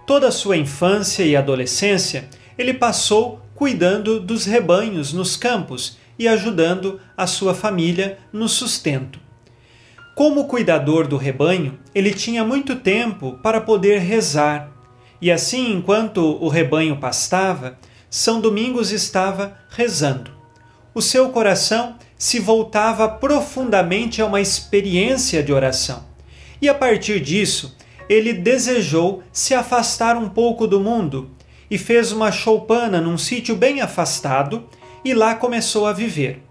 Toda 0.06 0.28
a 0.28 0.30
sua 0.30 0.56
infância 0.56 1.24
e 1.24 1.34
adolescência 1.34 2.28
ele 2.56 2.72
passou 2.72 3.40
cuidando 3.52 4.20
dos 4.20 4.44
rebanhos 4.44 5.12
nos 5.12 5.36
campos 5.36 5.98
e 6.16 6.28
ajudando 6.28 7.00
a 7.16 7.26
sua 7.26 7.52
família 7.52 8.16
no 8.32 8.48
sustento. 8.48 9.18
Como 10.14 10.44
cuidador 10.44 11.08
do 11.08 11.16
rebanho, 11.16 11.80
ele 11.92 12.14
tinha 12.14 12.44
muito 12.44 12.76
tempo 12.76 13.40
para 13.42 13.60
poder 13.60 13.98
rezar. 13.98 14.75
E 15.20 15.30
assim, 15.30 15.72
enquanto 15.72 16.20
o 16.20 16.48
rebanho 16.48 16.96
pastava, 16.98 17.78
São 18.10 18.40
Domingos 18.40 18.92
estava 18.92 19.56
rezando. 19.70 20.30
O 20.94 21.02
seu 21.02 21.30
coração 21.30 21.96
se 22.18 22.38
voltava 22.38 23.08
profundamente 23.08 24.22
a 24.22 24.26
uma 24.26 24.40
experiência 24.40 25.42
de 25.42 25.52
oração. 25.52 26.04
E 26.60 26.68
a 26.68 26.74
partir 26.74 27.20
disso, 27.20 27.76
ele 28.08 28.32
desejou 28.32 29.22
se 29.32 29.54
afastar 29.54 30.16
um 30.16 30.28
pouco 30.28 30.66
do 30.66 30.80
mundo 30.80 31.30
e 31.70 31.76
fez 31.76 32.12
uma 32.12 32.30
choupana 32.30 33.00
num 33.00 33.18
sítio 33.18 33.56
bem 33.56 33.80
afastado 33.80 34.64
e 35.04 35.12
lá 35.12 35.34
começou 35.34 35.86
a 35.86 35.92
viver. 35.92 36.42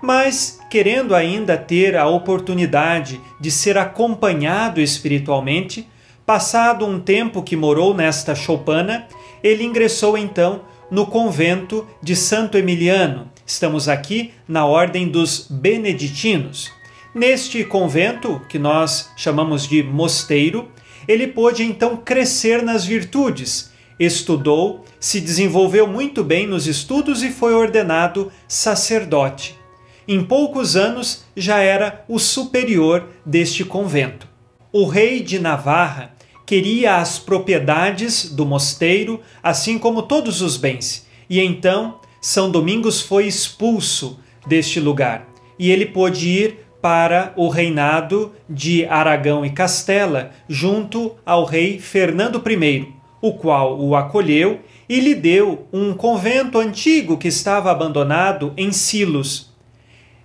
Mas, 0.00 0.60
querendo 0.70 1.14
ainda 1.14 1.56
ter 1.56 1.96
a 1.96 2.06
oportunidade 2.06 3.20
de 3.40 3.50
ser 3.50 3.76
acompanhado 3.76 4.80
espiritualmente, 4.80 5.88
passado 6.28 6.84
um 6.84 7.00
tempo 7.00 7.42
que 7.42 7.56
morou 7.56 7.94
nesta 7.94 8.34
choupana, 8.34 9.08
ele 9.42 9.64
ingressou 9.64 10.18
então 10.18 10.60
no 10.90 11.06
convento 11.06 11.88
de 12.02 12.14
Santo 12.14 12.58
Emiliano. 12.58 13.30
Estamos 13.46 13.88
aqui 13.88 14.32
na 14.46 14.66
ordem 14.66 15.08
dos 15.08 15.46
beneditinos. 15.48 16.70
Neste 17.14 17.64
convento, 17.64 18.42
que 18.46 18.58
nós 18.58 19.10
chamamos 19.16 19.66
de 19.66 19.82
mosteiro, 19.82 20.68
ele 21.08 21.26
pôde 21.28 21.62
então 21.62 21.96
crescer 21.96 22.62
nas 22.62 22.84
virtudes, 22.84 23.72
estudou, 23.98 24.84
se 25.00 25.22
desenvolveu 25.22 25.86
muito 25.86 26.22
bem 26.22 26.46
nos 26.46 26.66
estudos 26.66 27.22
e 27.22 27.30
foi 27.30 27.54
ordenado 27.54 28.30
sacerdote. 28.46 29.58
Em 30.06 30.22
poucos 30.22 30.76
anos 30.76 31.24
já 31.34 31.60
era 31.60 32.04
o 32.06 32.18
superior 32.18 33.08
deste 33.24 33.64
convento. 33.64 34.28
O 34.70 34.84
rei 34.84 35.22
de 35.22 35.38
Navarra 35.38 36.17
queria 36.48 36.96
as 36.96 37.18
propriedades 37.18 38.30
do 38.30 38.46
mosteiro, 38.46 39.20
assim 39.42 39.78
como 39.78 40.00
todos 40.00 40.40
os 40.40 40.56
bens, 40.56 41.06
e 41.28 41.42
então 41.42 42.00
São 42.22 42.50
Domingos 42.50 43.02
foi 43.02 43.26
expulso 43.26 44.18
deste 44.46 44.80
lugar 44.80 45.28
e 45.58 45.70
ele 45.70 45.84
pôde 45.84 46.26
ir 46.26 46.60
para 46.80 47.34
o 47.36 47.50
reinado 47.50 48.32
de 48.48 48.86
Aragão 48.86 49.44
e 49.44 49.50
Castela, 49.50 50.30
junto 50.48 51.16
ao 51.26 51.44
rei 51.44 51.78
Fernando 51.78 52.42
I, 52.50 52.88
o 53.20 53.34
qual 53.34 53.78
o 53.78 53.94
acolheu 53.94 54.60
e 54.88 55.00
lhe 55.00 55.14
deu 55.14 55.66
um 55.70 55.92
convento 55.92 56.58
antigo 56.58 57.18
que 57.18 57.28
estava 57.28 57.70
abandonado 57.70 58.54
em 58.56 58.72
Silos. 58.72 59.52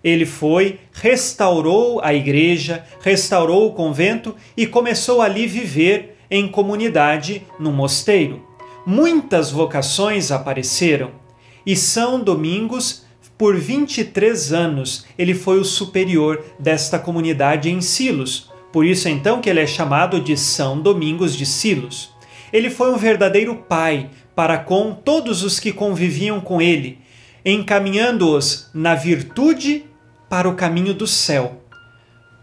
Ele 0.02 0.26
foi, 0.26 0.80
restaurou 0.94 2.00
a 2.02 2.14
igreja, 2.14 2.86
restaurou 3.02 3.68
o 3.68 3.74
convento 3.74 4.34
e 4.56 4.66
começou 4.66 5.22
ali 5.22 5.48
viver 5.48 6.13
em 6.34 6.48
comunidade 6.48 7.46
no 7.60 7.72
mosteiro. 7.72 8.42
Muitas 8.88 9.52
vocações 9.52 10.32
apareceram 10.32 11.12
e 11.64 11.76
São 11.76 12.20
Domingos, 12.20 13.06
por 13.38 13.56
23 13.56 14.52
anos, 14.52 15.06
ele 15.16 15.36
foi 15.36 15.60
o 15.60 15.64
superior 15.64 16.44
desta 16.58 16.98
comunidade 16.98 17.70
em 17.70 17.82
Silos. 17.82 18.52
Por 18.72 18.84
isso 18.84 19.08
então 19.08 19.42
que 19.42 19.48
ele 19.48 19.60
é 19.60 19.68
chamado 19.68 20.20
de 20.20 20.36
São 20.36 20.82
Domingos 20.82 21.36
de 21.36 21.46
Silos. 21.46 22.10
Ele 22.52 22.72
foi 22.72 22.92
um 22.92 22.98
verdadeiro 22.98 23.56
pai 23.56 24.10
para 24.36 24.58
com 24.58 24.92
todos 24.92 25.44
os 25.44 25.60
que 25.60 25.72
conviviam 25.72 26.42
com 26.42 26.60
ele, 26.60 26.98
encaminhando-os 27.46 28.72
na 28.74 28.96
virtude 28.96 29.86
para 30.28 30.50
o 30.50 30.56
caminho 30.56 30.96
do 30.96 31.06
céu. 31.06 31.63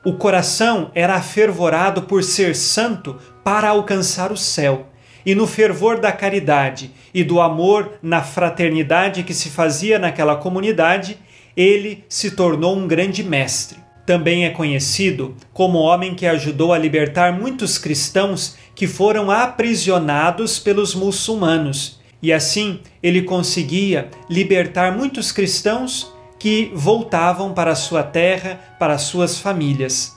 O 0.02 0.14
coração 0.14 0.90
era 0.94 1.14
afervorado 1.14 2.02
por 2.02 2.24
ser 2.24 2.56
santo 2.56 3.18
para 3.44 3.68
alcançar 3.68 4.32
o 4.32 4.36
céu, 4.36 4.86
e 5.26 5.34
no 5.34 5.46
fervor 5.46 6.00
da 6.00 6.10
caridade 6.10 6.90
e 7.12 7.22
do 7.22 7.38
amor 7.38 7.98
na 8.02 8.22
fraternidade 8.22 9.22
que 9.22 9.34
se 9.34 9.50
fazia 9.50 9.98
naquela 9.98 10.36
comunidade, 10.36 11.18
ele 11.54 12.02
se 12.08 12.30
tornou 12.30 12.74
um 12.74 12.88
grande 12.88 13.22
mestre. 13.22 13.78
Também 14.06 14.46
é 14.46 14.50
conhecido 14.50 15.36
como 15.52 15.78
homem 15.78 16.14
que 16.14 16.24
ajudou 16.24 16.72
a 16.72 16.78
libertar 16.78 17.38
muitos 17.38 17.76
cristãos 17.76 18.56
que 18.74 18.86
foram 18.86 19.30
aprisionados 19.30 20.58
pelos 20.58 20.94
muçulmanos, 20.94 22.00
e 22.22 22.32
assim 22.32 22.80
ele 23.02 23.20
conseguia 23.20 24.08
libertar 24.30 24.96
muitos 24.96 25.30
cristãos 25.30 26.10
que 26.40 26.72
voltavam 26.74 27.52
para 27.52 27.74
sua 27.74 28.02
terra, 28.02 28.58
para 28.78 28.96
suas 28.96 29.38
famílias. 29.38 30.16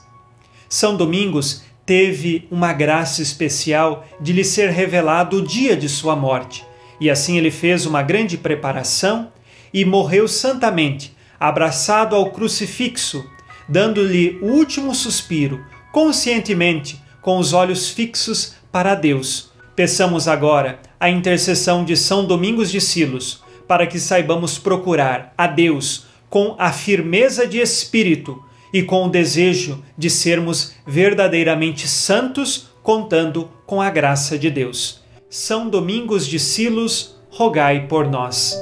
São 0.70 0.96
Domingos 0.96 1.62
teve 1.84 2.48
uma 2.50 2.72
graça 2.72 3.20
especial 3.20 4.06
de 4.18 4.32
lhe 4.32 4.42
ser 4.42 4.70
revelado 4.70 5.36
o 5.36 5.46
dia 5.46 5.76
de 5.76 5.86
sua 5.86 6.16
morte, 6.16 6.64
e 6.98 7.10
assim 7.10 7.36
ele 7.36 7.50
fez 7.50 7.84
uma 7.84 8.02
grande 8.02 8.38
preparação 8.38 9.30
e 9.72 9.84
morreu 9.84 10.26
santamente, 10.26 11.14
abraçado 11.38 12.16
ao 12.16 12.30
crucifixo, 12.30 13.22
dando-lhe 13.68 14.38
o 14.40 14.46
último 14.46 14.94
suspiro, 14.94 15.62
conscientemente, 15.92 16.98
com 17.20 17.38
os 17.38 17.52
olhos 17.52 17.90
fixos 17.90 18.54
para 18.72 18.94
Deus. 18.94 19.50
Peçamos 19.76 20.26
agora 20.26 20.78
a 20.98 21.10
intercessão 21.10 21.84
de 21.84 21.98
São 21.98 22.24
Domingos 22.24 22.70
de 22.70 22.80
Silos, 22.80 23.42
para 23.68 23.86
que 23.86 23.98
saibamos 23.98 24.58
procurar 24.58 25.34
a 25.36 25.46
Deus 25.46 26.06
com 26.34 26.56
a 26.58 26.72
firmeza 26.72 27.46
de 27.46 27.60
espírito 27.60 28.42
e 28.72 28.82
com 28.82 29.06
o 29.06 29.08
desejo 29.08 29.84
de 29.96 30.10
sermos 30.10 30.72
verdadeiramente 30.84 31.86
santos, 31.86 32.70
contando 32.82 33.48
com 33.64 33.80
a 33.80 33.88
graça 33.88 34.36
de 34.36 34.50
Deus. 34.50 35.00
São 35.30 35.68
Domingos 35.68 36.26
de 36.26 36.40
Silos, 36.40 37.14
rogai 37.30 37.86
por 37.86 38.10
nós. 38.10 38.58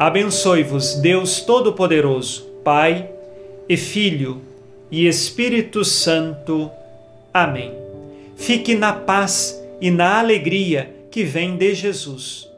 Abençoe-vos, 0.00 0.96
Deus 0.96 1.42
Todo-Poderoso, 1.42 2.42
Pai 2.64 3.08
e 3.68 3.76
Filho 3.76 4.42
e 4.90 5.06
Espírito 5.06 5.84
Santo. 5.84 6.68
Amém. 7.32 7.72
Fique 8.34 8.74
na 8.74 8.92
paz 8.92 9.62
e 9.80 9.92
na 9.92 10.18
alegria 10.18 10.92
que 11.08 11.22
vem 11.22 11.56
de 11.56 11.72
Jesus. 11.72 12.51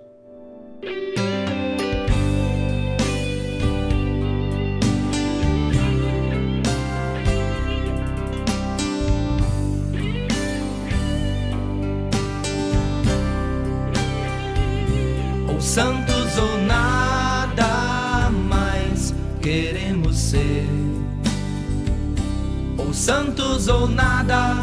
Santos 23.05 23.69
ou 23.69 23.87
nada, 23.87 24.57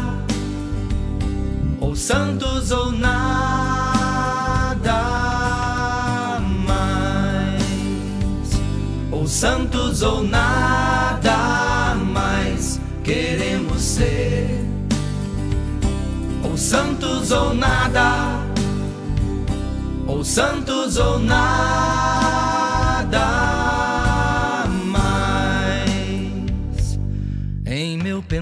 ou 1.80 1.94
santos 1.94 2.72
ou 2.72 2.90
nada 2.90 3.60
mais. 6.66 7.62
Ou 9.12 9.28
santos 9.28 10.02
ou 10.02 10.24
nada 10.24 11.94
mais 12.12 12.80
queremos 13.04 13.80
ser. 13.80 14.66
Ou 16.42 16.56
santos 16.56 17.30
ou 17.30 17.54
nada 17.54 18.42
ou 20.08 20.24
santos 20.24 20.96
ou 20.96 21.20
nada 21.20 22.21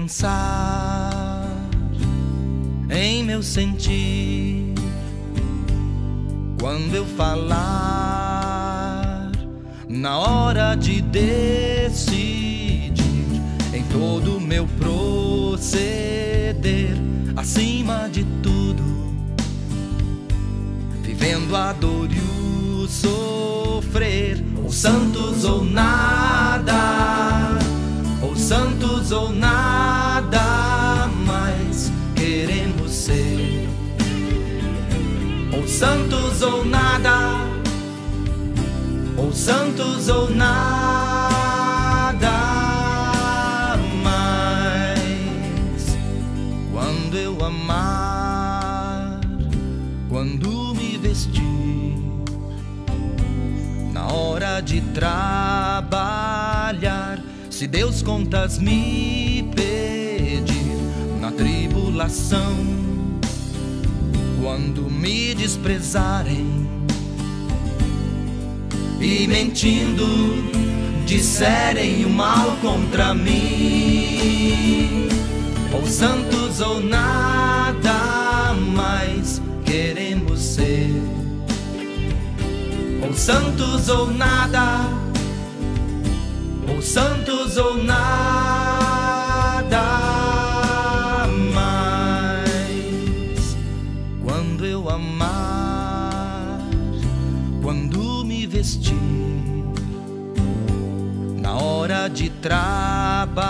pensar, 0.01 1.45
em 2.89 3.23
meu 3.23 3.43
sentir, 3.43 4.73
quando 6.59 6.95
eu 6.95 7.05
falar, 7.05 7.61
na 9.87 10.17
hora 10.17 10.73
de 10.73 11.03
decidir, 11.03 12.01
em 13.73 13.83
todo 13.91 14.41
meu 14.41 14.67
proceder, 14.79 15.77
acima 17.35 18.09
de 18.11 18.23
tudo 18.41 18.89
vendo 21.13 21.55
a 21.55 21.71
dor 21.73 22.09
e 22.11 22.19
o 22.19 22.87
sofrer, 22.87 24.43
ou 24.63 24.71
santos 24.71 25.45
ou 25.45 25.63
nada, 25.63 26.73
ou 28.23 28.35
santos 28.35 29.11
ou 29.11 29.31
nada 29.31 29.90
santos 35.81 36.41
ou 36.43 36.63
nada, 36.63 37.41
ou 39.17 39.33
santos 39.33 40.07
ou 40.09 40.29
nada 40.29 42.29
mais 44.03 45.97
quando 46.71 47.17
eu 47.17 47.43
amar, 47.43 49.21
quando 50.07 50.75
vestir. 51.01 51.41
Na 53.91 54.05
hora 54.13 54.61
de 54.61 54.81
trabalhar, 54.93 55.89
se 57.49 57.65
Deus 57.65 58.03
contas 58.03 58.59
me 58.59 59.49
pedir, 59.55 60.77
na 61.19 61.31
tribulação, 61.31 62.55
quando 64.41 64.89
me 64.89 65.35
desprezarem. 65.35 66.67
E 68.99 69.27
mentindo 69.27 70.05
disserem 71.05 72.05
o 72.05 72.09
mal 72.09 72.57
contra 72.61 73.13
mim, 73.13 75.07
ou 75.73 75.85
santos 75.85 76.59
ou 76.59 76.81
nada 76.81 78.53
mais 78.73 79.41
queremos 79.63 80.39
ser. 80.39 80.89
Santos 83.13 83.89
ou 83.89 84.09
nada, 84.09 84.79
ou 86.67 86.81
santos 86.81 87.57
ou 87.57 87.77
nada 87.83 88.41
Amar, 94.89 96.59
quando 97.61 98.23
me 98.25 98.45
vestir, 98.47 98.95
na 101.39 101.55
hora 101.55 102.07
de 102.07 102.29
trabalhar, 102.29 103.45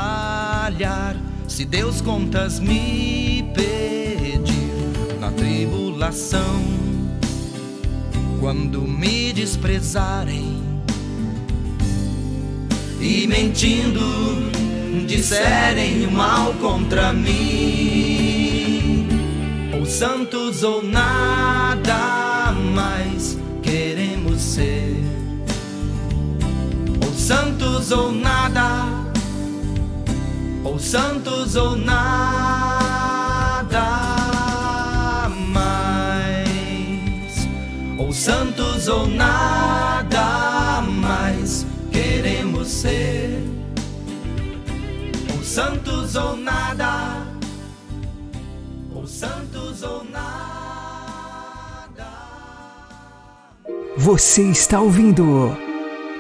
se 1.48 1.66
Deus 1.66 2.02
contas 2.02 2.60
me 2.60 3.52
pedir 3.54 5.20
na 5.20 5.32
tribulação 5.32 6.62
quando 8.40 8.82
me 8.82 9.32
desprezarem 9.32 10.62
e 13.00 13.28
mentindo 13.28 14.02
disserem 15.08 16.06
o 16.08 16.12
mal 16.12 16.54
contra 16.54 17.12
mim, 17.14 18.21
santos 19.92 20.64
ou 20.64 20.82
nada 20.82 22.52
mais 22.74 23.38
queremos 23.62 24.42
ser, 24.42 24.96
ou 27.06 27.14
santos 27.14 27.92
ou 27.92 28.12
nada, 28.12 28.86
ou 30.64 30.80
santos 30.80 31.56
ou 31.56 31.76
nada 31.76 32.42
santos 38.22 38.88
ou 38.88 39.08
nada 39.08 40.84
mais 41.02 41.66
queremos 41.92 42.68
ser. 42.68 43.42
Ou 45.34 45.44
santos 45.44 46.16
ou 46.16 46.38
nada, 46.38 47.01
Você 54.04 54.42
está 54.42 54.82
ouvindo 54.82 55.56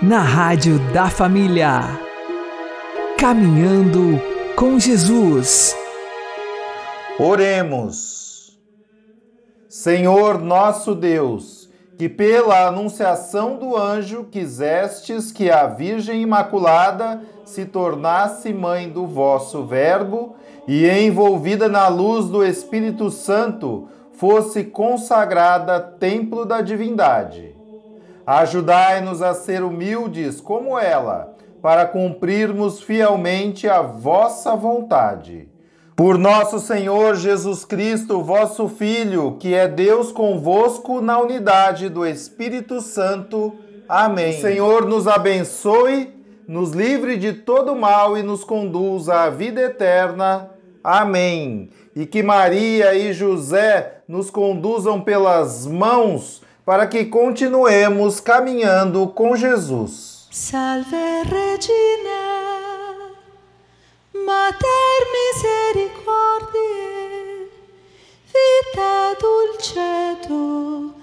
na 0.04 0.20
Rádio 0.20 0.78
da 0.94 1.10
Família. 1.10 1.80
Caminhando 3.18 4.22
com 4.56 4.78
Jesus. 4.78 5.76
Oremos. 7.18 8.56
Senhor 9.68 10.40
nosso 10.40 10.94
Deus, 10.94 11.72
que 11.98 12.08
pela 12.08 12.68
anunciação 12.68 13.58
do 13.58 13.76
anjo 13.76 14.26
quisestes 14.26 15.32
que 15.32 15.50
a 15.50 15.66
Virgem 15.66 16.22
Imaculada 16.22 17.24
se 17.44 17.66
tornasse 17.66 18.54
mãe 18.54 18.92
do 18.92 19.08
vosso 19.08 19.66
Verbo 19.66 20.36
e, 20.68 20.88
envolvida 20.88 21.68
na 21.68 21.88
luz 21.88 22.28
do 22.28 22.46
Espírito 22.46 23.10
Santo, 23.10 23.88
fosse 24.14 24.66
consagrada 24.66 25.80
templo 25.80 26.46
da 26.46 26.62
divindade. 26.62 27.60
Ajudai-nos 28.26 29.22
a 29.22 29.34
ser 29.34 29.64
humildes 29.64 30.40
como 30.40 30.78
ela, 30.78 31.36
para 31.62 31.86
cumprirmos 31.86 32.82
fielmente 32.82 33.68
a 33.68 33.82
vossa 33.82 34.56
vontade 34.56 35.52
por 36.02 36.18
nosso 36.18 36.60
Senhor 36.60 37.16
Jesus 37.16 37.64
Cristo, 37.64 38.24
vosso 38.24 38.68
Filho, 38.68 39.38
que 39.40 39.54
é 39.54 39.68
Deus 39.68 40.12
convosco 40.12 41.00
na 41.00 41.20
unidade 41.20 41.90
do 41.90 42.04
Espírito 42.04 42.82
Santo. 42.82 43.54
Amém. 43.88 44.36
O 44.36 44.42
Senhor 44.42 44.88
nos 44.88 45.08
abençoe, 45.08 46.12
nos 46.48 46.72
livre 46.72 47.18
de 47.18 47.34
todo 47.34 47.76
mal 47.76 48.18
e 48.18 48.24
nos 48.24 48.44
conduza 48.44 49.14
à 49.14 49.30
vida 49.30 49.62
eterna. 49.62 50.50
Amém. 50.84 51.70
E 51.96 52.08
que 52.08 52.24
Maria 52.24 52.96
e 52.96 53.14
José 53.14 53.98
nos 54.08 54.32
conduzam 54.32 55.02
pelas 55.02 55.68
mãos 55.68 56.42
para 56.66 56.88
que 56.88 57.05
continuemos 57.05 58.20
caminhando 58.20 59.07
com 59.07 59.36
Jesus. 59.36 60.28
Salve 60.32 61.24
Regina 61.24 63.12
Mater 64.14 65.07
misericordiae, 65.12 67.49
vita 68.28 69.18
dulcedo, 69.20 70.93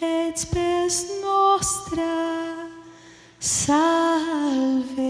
et 0.00 0.38
spes 0.38 1.20
nostra, 1.22 2.68
salve. 3.40 5.08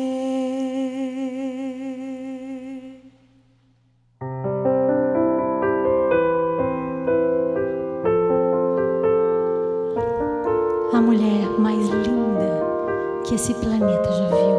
Esse 13.39 13.55
planeta 13.55 14.11
já 14.11 14.27
viu 14.31 14.59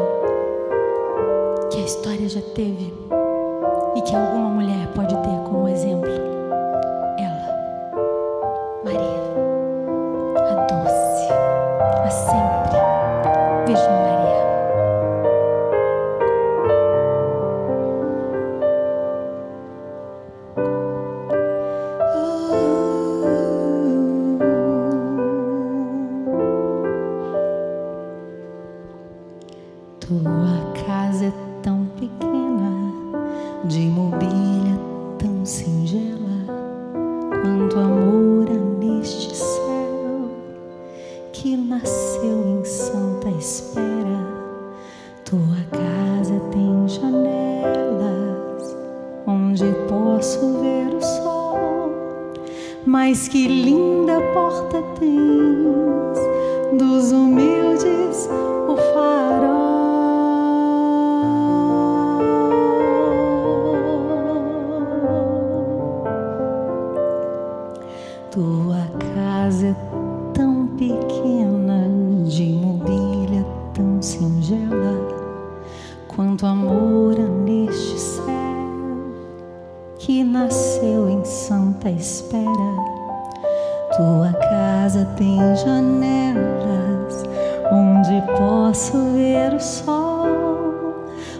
que 1.70 1.76
a 1.76 1.84
história 1.84 2.26
já 2.30 2.40
teve 2.54 2.94
e 3.94 4.00
que 4.00 4.16
alguma 4.16 4.48
mulher 4.48 4.88
pode 4.94 5.14
ter 5.16 5.38
como 5.44 5.68
exemplo. 5.68 6.29
Que 80.10 80.24
nasceu 80.24 81.08
em 81.08 81.24
santa 81.24 81.88
espera. 81.88 82.42
Tua 83.96 84.32
casa 84.32 85.04
tem 85.16 85.38
janelas 85.54 87.24
onde 87.70 88.20
posso 88.36 89.12
ver 89.12 89.54
o 89.54 89.60
sol, 89.60 90.26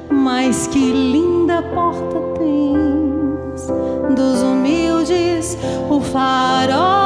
mas 0.09 0.69
que 0.69 0.79
linda 0.79 1.63
porta 1.63 2.21
tens 2.39 3.67
dos 4.15 4.41
humildes 4.41 5.59
o 5.91 6.01
farol. 6.01 7.00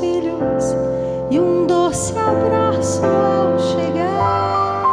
filhos 0.00 0.76
e 1.30 1.38
um 1.38 1.66
doce 1.66 2.14
abraço 2.18 3.02
ao 3.04 3.58
chegar. 3.58 4.84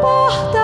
Porta 0.00 0.61